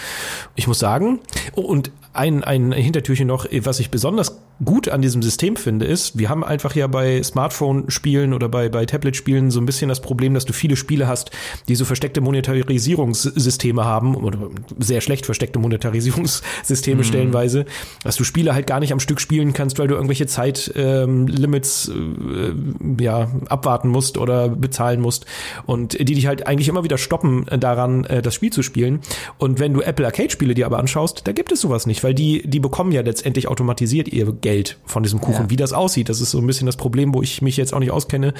[0.54, 1.22] Ich muss sagen,
[1.56, 6.18] oh, und ein, ein Hintertürchen noch, was ich besonders gut an diesem System finde, ist,
[6.18, 10.34] wir haben einfach ja bei Smartphone-Spielen oder bei, bei Tablet-Spielen so ein bisschen das Problem,
[10.34, 11.32] dass du viele Spiele hast,
[11.68, 14.50] die so versteckte Monetarisierungssysteme haben oder
[14.80, 17.04] sehr schlecht versteckte Monetarisierungssysteme mhm.
[17.04, 17.66] stellenweise,
[18.04, 22.98] dass du Spiele halt gar nicht am Stück spielen kannst, weil du irgendwelche Zeitlimits ähm,
[22.98, 25.26] äh, ja, abwarten musst oder bezahlen musst
[25.66, 29.02] und die dich halt eigentlich immer wieder stoppen äh, daran, äh, das Spiel zu spielen.
[29.38, 32.48] Und wenn du Apple Arcade-Spiele dir aber anschaust, da gibt es sowas nicht, weil die,
[32.48, 35.46] die bekommen ja letztendlich automatisiert ihr Geld von diesem Kuchen.
[35.46, 35.50] Ja.
[35.50, 37.80] Wie das aussieht, das ist so ein bisschen das Problem, wo ich mich jetzt auch
[37.80, 38.36] nicht auskenne.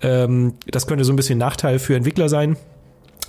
[0.00, 2.56] Ähm, das könnte so ein bisschen Nachteil für Entwickler sein.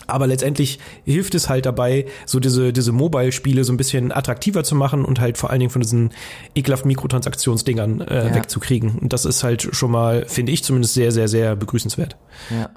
[0.07, 4.75] Aber letztendlich hilft es halt dabei, so diese, diese Mobile-Spiele so ein bisschen attraktiver zu
[4.75, 6.11] machen und halt vor allen Dingen von diesen
[6.55, 8.36] ekelhaften Mikrotransaktionsdingern äh, ja.
[8.36, 8.97] wegzukriegen.
[8.97, 12.15] Und das ist halt schon mal, finde ich zumindest sehr, sehr, sehr begrüßenswert.
[12.49, 12.69] Ja.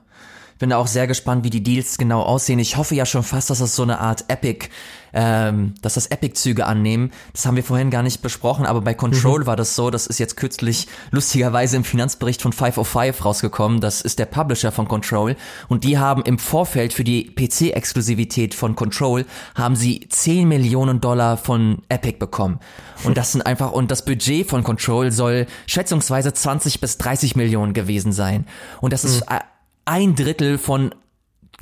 [0.58, 2.58] Bin da auch sehr gespannt, wie die Deals genau aussehen.
[2.58, 4.66] Ich hoffe ja schon fast, dass das so eine Art Epic
[5.14, 7.12] ähm, dass das Epic-Züge annehmen.
[7.32, 9.46] Das haben wir vorhin gar nicht besprochen, aber bei Control mhm.
[9.46, 13.80] war das so, das ist jetzt kürzlich lustigerweise im Finanzbericht von 505 rausgekommen.
[13.80, 15.36] Das ist der Publisher von Control
[15.68, 21.36] und die haben im Vorfeld für die PC-Exklusivität von Control haben sie 10 Millionen Dollar
[21.36, 22.58] von Epic bekommen.
[23.04, 27.72] Und das sind einfach, und das Budget von Control soll schätzungsweise 20 bis 30 Millionen
[27.72, 28.46] gewesen sein.
[28.80, 29.36] Und das ist mhm.
[29.84, 30.94] ein Drittel von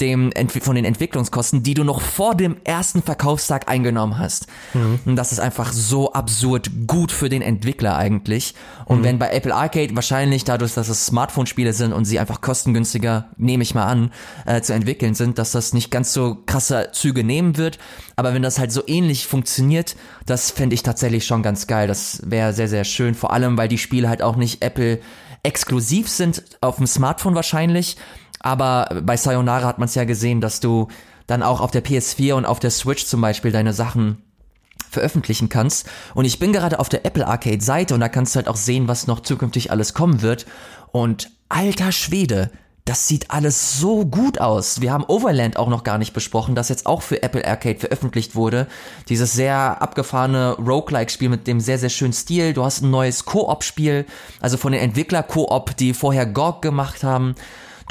[0.01, 4.47] dem, von den Entwicklungskosten, die du noch vor dem ersten Verkaufstag eingenommen hast.
[4.75, 5.01] Mhm.
[5.05, 8.55] Und das ist einfach so absurd gut für den Entwickler eigentlich.
[8.87, 9.05] Und mhm.
[9.05, 13.63] wenn bei Apple Arcade wahrscheinlich dadurch, dass es Smartphone-Spiele sind und sie einfach kostengünstiger, nehme
[13.63, 14.13] ich mal an,
[14.47, 17.79] äh, zu entwickeln sind, dass das nicht ganz so krasse Züge nehmen wird.
[18.17, 21.89] Aber wenn das halt so ähnlich funktioniert, das fände ich tatsächlich schon ganz geil.
[21.89, 23.15] Das wäre sehr, sehr schön.
[23.15, 25.01] Vor allem, weil die Spiele halt auch nicht Apple
[25.43, 27.97] exklusiv sind, auf dem Smartphone wahrscheinlich,
[28.43, 30.89] aber bei Sayonara hat man es ja gesehen, dass du
[31.27, 34.23] dann auch auf der PS4 und auf der Switch zum Beispiel deine Sachen
[34.91, 35.89] veröffentlichen kannst.
[36.15, 38.57] Und ich bin gerade auf der Apple Arcade Seite und da kannst du halt auch
[38.57, 40.47] sehen, was noch zukünftig alles kommen wird.
[40.91, 42.51] Und alter Schwede,
[42.85, 44.81] das sieht alles so gut aus.
[44.81, 48.35] Wir haben Overland auch noch gar nicht besprochen, das jetzt auch für Apple Arcade veröffentlicht
[48.35, 48.67] wurde.
[49.09, 52.53] Dieses sehr abgefahrene Roguelike-Spiel mit dem sehr, sehr schönen Stil.
[52.53, 54.05] Du hast ein neues Koop-Spiel,
[54.41, 57.37] also von den Entwickler Koop, die vorher GOG gemacht haben.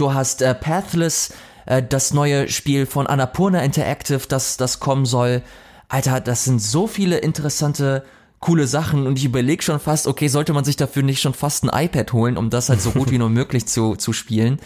[0.01, 1.31] Du hast äh, Pathless,
[1.67, 5.43] äh, das neue Spiel von Annapurna Interactive, das, das kommen soll.
[5.89, 8.03] Alter, das sind so viele interessante,
[8.39, 11.63] coole Sachen und ich überlege schon fast, okay, sollte man sich dafür nicht schon fast
[11.63, 14.59] ein iPad holen, um das halt so gut wie nur möglich zu, zu spielen.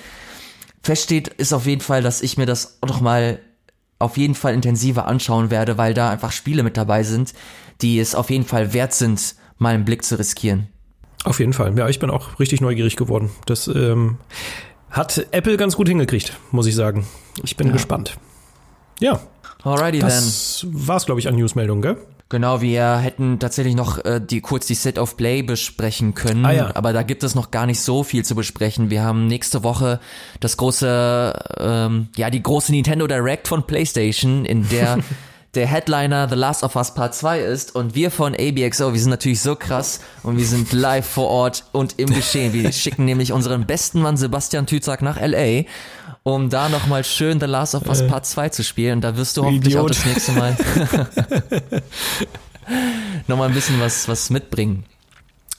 [0.83, 3.39] Feststeht ist auf jeden Fall, dass ich mir das noch mal
[3.99, 7.33] auf jeden Fall intensiver anschauen werde, weil da einfach Spiele mit dabei sind,
[7.81, 10.67] die es auf jeden Fall wert sind, mal einen Blick zu riskieren.
[11.25, 11.77] Auf jeden Fall.
[11.77, 13.31] Ja, ich bin auch richtig neugierig geworden.
[13.47, 14.17] Das ähm,
[14.89, 17.05] hat Apple ganz gut hingekriegt, muss ich sagen.
[17.43, 17.73] Ich bin ja.
[17.73, 18.17] gespannt.
[18.99, 19.19] Ja.
[19.63, 20.23] Alrighty das then.
[20.23, 21.97] Das war's, glaube ich, an Newsmeldungen, gell?
[22.29, 26.51] Genau, wir hätten tatsächlich noch äh, die kurz die Set of Play besprechen können, ah,
[26.51, 26.71] ja.
[26.75, 28.89] aber da gibt es noch gar nicht so viel zu besprechen.
[28.89, 29.99] Wir haben nächste Woche
[30.39, 34.97] das große, ähm, ja die große Nintendo Direct von PlayStation, in der
[35.55, 39.09] der Headliner The Last of Us Part 2 ist und wir von ABXO, wir sind
[39.09, 42.53] natürlich so krass und wir sind live vor Ort und im Geschehen.
[42.53, 45.63] Wir schicken nämlich unseren besten Mann Sebastian Tützak nach LA,
[46.23, 48.07] um da nochmal schön The Last of Us äh.
[48.07, 49.01] Part 2 zu spielen.
[49.01, 49.83] Da wirst du hoffentlich Idiot.
[49.83, 50.55] auch das nächste Mal
[53.27, 54.85] nochmal ein bisschen was, was mitbringen.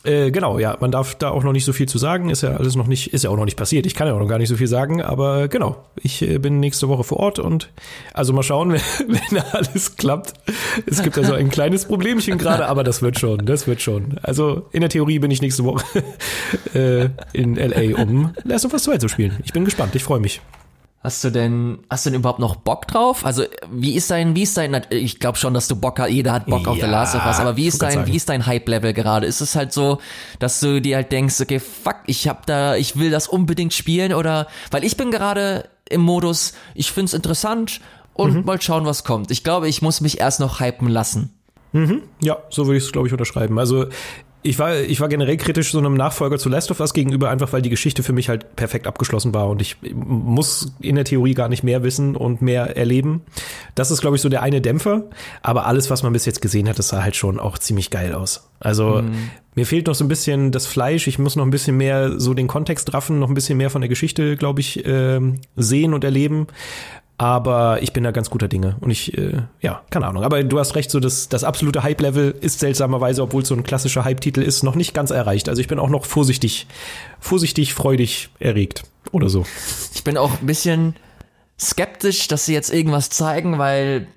[0.07, 2.30] Äh, genau, ja, man darf da auch noch nicht so viel zu sagen.
[2.30, 3.86] Ist ja alles noch nicht, ist ja auch noch nicht passiert.
[3.86, 6.61] Ich kann ja auch noch gar nicht so viel sagen, aber genau, ich äh, bin
[6.61, 7.70] nächste Woche vor Ort und
[8.14, 10.34] also mal schauen, wenn, wenn alles klappt.
[10.86, 14.18] Es gibt ja so ein kleines Problemchen gerade, aber das wird schon, das wird schon.
[14.22, 15.84] Also in der Theorie bin ich nächste Woche
[16.74, 19.36] äh, in LA, um Last of Us 2 zu spielen.
[19.44, 20.40] Ich bin gespannt, ich freue mich.
[21.01, 23.24] Hast du denn, hast du denn überhaupt noch Bock drauf?
[23.24, 26.32] Also, wie ist dein, wie ist dein, ich glaube schon, dass du Bock hast, jeder
[26.32, 28.44] hat Bock ja, auf The Last of Us, aber wie ist dein, wie ist dein
[28.44, 29.26] Hype-Level gerade?
[29.26, 29.99] Ist es halt so,
[30.40, 34.14] dass du dir halt denkst, okay, fuck, ich hab da, ich will das unbedingt spielen
[34.14, 37.80] oder, weil ich bin gerade im Modus, ich find's interessant
[38.14, 38.44] und mhm.
[38.44, 39.30] mal schauen, was kommt.
[39.30, 41.32] Ich glaube, ich muss mich erst noch hypen lassen.
[41.72, 42.03] Mhm.
[42.20, 43.59] Ja, so würde ich es, glaube ich, unterschreiben.
[43.59, 43.86] Also
[44.47, 47.53] ich war, ich war generell kritisch so einem Nachfolger zu Last of Us gegenüber, einfach
[47.53, 51.34] weil die Geschichte für mich halt perfekt abgeschlossen war und ich muss in der Theorie
[51.34, 53.22] gar nicht mehr wissen und mehr erleben.
[53.74, 55.05] Das ist, glaube ich, so der eine Dämpfer.
[55.42, 58.14] Aber alles, was man bis jetzt gesehen hat, das sah halt schon auch ziemlich geil
[58.14, 58.49] aus.
[58.61, 59.30] Also mhm.
[59.55, 61.07] mir fehlt noch so ein bisschen das Fleisch.
[61.09, 63.80] Ich muss noch ein bisschen mehr so den Kontext raffen, noch ein bisschen mehr von
[63.80, 65.20] der Geschichte, glaube ich, äh,
[65.57, 66.47] sehen und erleben.
[67.18, 68.76] Aber ich bin da ganz guter Dinge.
[68.80, 70.22] Und ich, äh, ja, keine Ahnung.
[70.22, 73.62] Aber du hast recht, so das, das absolute Hype-Level ist seltsamerweise, obwohl es so ein
[73.62, 75.48] klassischer Hype-Titel ist, noch nicht ganz erreicht.
[75.48, 76.66] Also ich bin auch noch vorsichtig,
[77.18, 78.84] vorsichtig, freudig erregt.
[79.12, 79.46] Oder so.
[79.94, 80.94] Ich bin auch ein bisschen
[81.58, 84.08] skeptisch, dass sie jetzt irgendwas zeigen, weil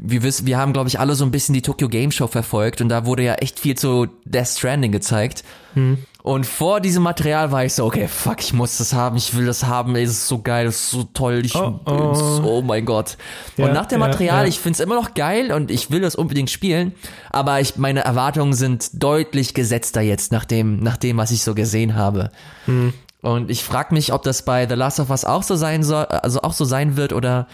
[0.00, 2.80] wir wissen, wir haben, glaube ich, alle so ein bisschen die Tokyo Game Show verfolgt
[2.80, 5.44] und da wurde ja echt viel zu Death Stranding gezeigt.
[5.74, 5.98] Hm.
[6.22, 9.44] Und vor diesem Material war ich so, okay, fuck, ich muss das haben, ich will
[9.44, 12.40] das haben, ey, das ist so geil, das ist so toll, ich, oh, oh.
[12.44, 13.16] oh mein Gott.
[13.56, 14.48] Ja, und nach dem Material, ja, ja.
[14.48, 16.94] ich find's immer noch geil und ich will das unbedingt spielen,
[17.30, 21.56] aber ich, meine Erwartungen sind deutlich gesetzter jetzt nach dem, nach dem, was ich so
[21.56, 22.30] gesehen habe.
[22.66, 22.92] Hm.
[23.20, 26.04] Und ich frage mich, ob das bei The Last of Us auch so sein soll,
[26.04, 27.48] also auch so sein wird oder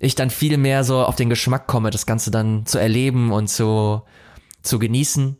[0.00, 3.48] ich dann viel mehr so auf den Geschmack komme, das Ganze dann zu erleben und
[3.48, 4.02] zu,
[4.62, 5.36] zu genießen.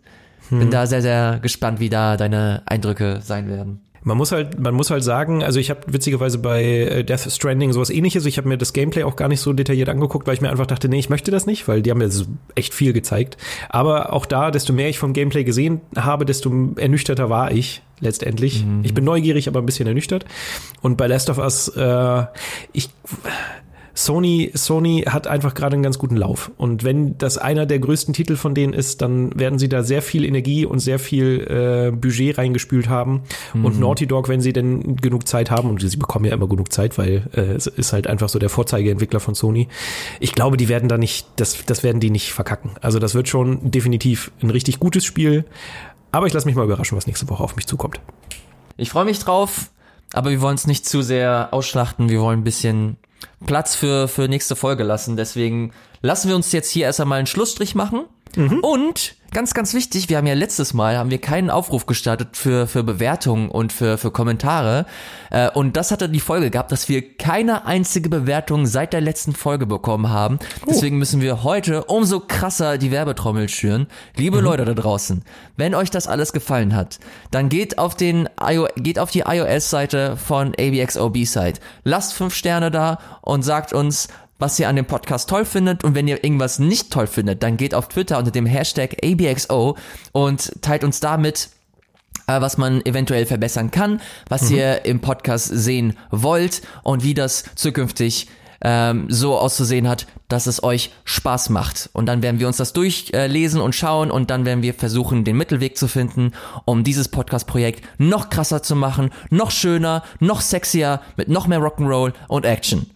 [0.50, 0.58] Hm.
[0.58, 3.80] Bin da sehr, sehr gespannt, wie da deine Eindrücke sein werden.
[4.06, 7.72] Man muss halt, man muss halt sagen, also ich habe witzigerweise bei äh, Death Stranding
[7.72, 8.26] sowas ähnliches.
[8.26, 10.66] Ich habe mir das Gameplay auch gar nicht so detailliert angeguckt, weil ich mir einfach
[10.66, 12.08] dachte, nee, ich möchte das nicht, weil die haben ja
[12.54, 13.38] echt viel gezeigt.
[13.70, 18.66] Aber auch da, desto mehr ich vom Gameplay gesehen habe, desto ernüchterter war ich letztendlich.
[18.66, 18.82] Mhm.
[18.84, 20.26] Ich bin neugierig, aber ein bisschen ernüchtert.
[20.82, 22.24] Und bei Last of Us, äh,
[22.74, 22.90] ich
[23.94, 26.50] Sony, Sony hat einfach gerade einen ganz guten Lauf.
[26.56, 30.02] Und wenn das einer der größten Titel von denen ist, dann werden sie da sehr
[30.02, 33.22] viel Energie und sehr viel äh, Budget reingespült haben.
[33.54, 33.64] Mhm.
[33.64, 36.72] Und Naughty Dog, wenn sie denn genug Zeit haben, und sie bekommen ja immer genug
[36.72, 39.68] Zeit, weil äh, es ist halt einfach so der Vorzeigeentwickler von Sony.
[40.18, 42.72] Ich glaube, die werden da nicht, das, das werden die nicht verkacken.
[42.80, 45.44] Also das wird schon definitiv ein richtig gutes Spiel.
[46.10, 48.00] Aber ich lasse mich mal überraschen, was nächste Woche auf mich zukommt.
[48.76, 49.70] Ich freue mich drauf,
[50.12, 52.08] aber wir wollen es nicht zu sehr ausschlachten.
[52.08, 52.96] Wir wollen ein bisschen
[53.46, 55.16] Platz für, für nächste Folge lassen.
[55.16, 55.72] Deswegen
[56.02, 58.04] lassen wir uns jetzt hier erst einmal einen Schlussstrich machen.
[58.36, 58.60] Mhm.
[58.60, 62.66] Und ganz, ganz wichtig, wir haben ja letztes Mal, haben wir keinen Aufruf gestartet für,
[62.66, 64.86] für Bewertungen und für, für Kommentare.
[65.30, 69.34] Äh, und das hatte die Folge gehabt, dass wir keine einzige Bewertung seit der letzten
[69.34, 70.38] Folge bekommen haben.
[70.62, 70.66] Oh.
[70.70, 73.88] Deswegen müssen wir heute umso krasser die Werbetrommel schüren.
[74.16, 74.44] Liebe mhm.
[74.44, 75.22] Leute da draußen,
[75.56, 76.98] wenn euch das alles gefallen hat,
[77.30, 78.28] dann geht auf den
[78.76, 81.58] geht auf die iOS-Seite von ABXO B-Side.
[81.82, 84.08] Lasst fünf Sterne da und sagt uns,
[84.38, 87.56] was ihr an dem Podcast toll findet und wenn ihr irgendwas nicht toll findet, dann
[87.56, 89.76] geht auf Twitter unter dem Hashtag ABXO
[90.12, 91.50] und teilt uns damit,
[92.26, 94.56] äh, was man eventuell verbessern kann, was mhm.
[94.56, 98.28] ihr im Podcast sehen wollt und wie das zukünftig
[98.60, 101.90] ähm, so auszusehen hat, dass es euch Spaß macht.
[101.92, 105.36] Und dann werden wir uns das durchlesen und schauen und dann werden wir versuchen, den
[105.36, 106.32] Mittelweg zu finden,
[106.64, 112.14] um dieses Podcast-Projekt noch krasser zu machen, noch schöner, noch sexier, mit noch mehr Rock'n'Roll
[112.28, 112.86] und Action.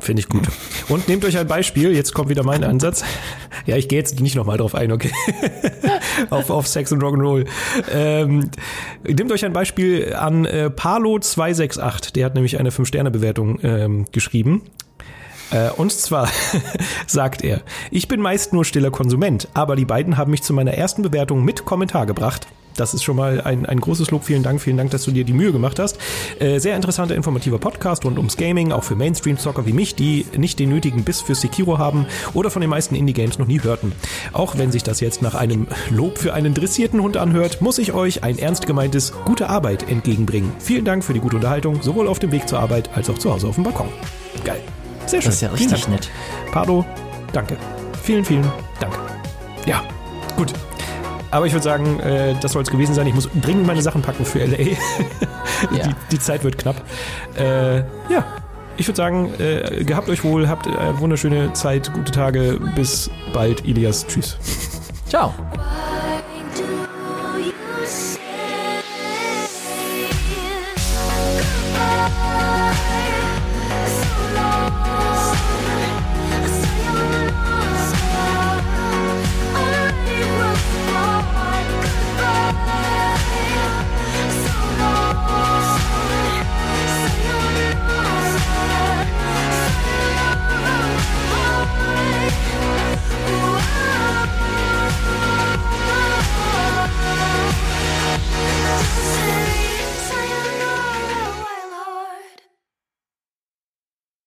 [0.00, 0.48] Finde ich gut.
[0.88, 3.04] Und nehmt euch ein Beispiel, jetzt kommt wieder mein Ansatz.
[3.66, 5.12] Ja, ich gehe jetzt nicht nochmal drauf ein, okay.
[6.30, 7.46] auf, auf Sex und Rock'n'Roll.
[7.92, 8.50] Ähm,
[9.06, 14.62] nehmt euch ein Beispiel an äh, Palo268, der hat nämlich eine 5-Sterne-Bewertung ähm, geschrieben.
[15.50, 16.28] Äh, und zwar
[17.06, 20.72] sagt er, ich bin meist nur stiller Konsument, aber die beiden haben mich zu meiner
[20.72, 22.46] ersten Bewertung mit Kommentar gebracht.
[22.76, 24.24] Das ist schon mal ein, ein großes Lob.
[24.24, 25.98] Vielen Dank, vielen Dank, dass du dir die Mühe gemacht hast.
[26.38, 30.58] Äh, sehr interessanter, informativer Podcast rund ums Gaming, auch für Mainstream-Zocker wie mich, die nicht
[30.58, 33.92] den nötigen Biss für Sekiro haben oder von den meisten Indie-Games noch nie hörten.
[34.32, 37.92] Auch wenn sich das jetzt nach einem Lob für einen dressierten Hund anhört, muss ich
[37.92, 40.52] euch ein ernst gemeintes gute Arbeit entgegenbringen.
[40.58, 43.32] Vielen Dank für die gute Unterhaltung, sowohl auf dem Weg zur Arbeit als auch zu
[43.32, 43.88] Hause auf dem Balkon.
[44.44, 44.60] Geil.
[45.06, 45.28] Sehr schön.
[45.30, 46.08] Das ist ja richtig nett.
[46.52, 46.84] Pardo,
[47.32, 47.56] danke.
[48.02, 48.46] Vielen, vielen
[48.78, 48.96] Dank.
[49.66, 49.82] Ja,
[50.36, 50.52] gut.
[51.30, 53.06] Aber ich würde sagen, äh, das soll es gewesen sein.
[53.06, 54.56] Ich muss dringend meine Sachen packen für LA.
[54.58, 54.76] ja.
[55.70, 56.82] die, die, Zeit wird knapp.
[57.36, 57.78] Äh,
[58.08, 58.24] ja,
[58.76, 62.58] ich würde sagen, äh, gehabt euch wohl, habt eine wunderschöne Zeit, gute Tage.
[62.74, 64.06] Bis bald, Ilias.
[64.06, 64.38] Tschüss.
[65.08, 65.34] Ciao.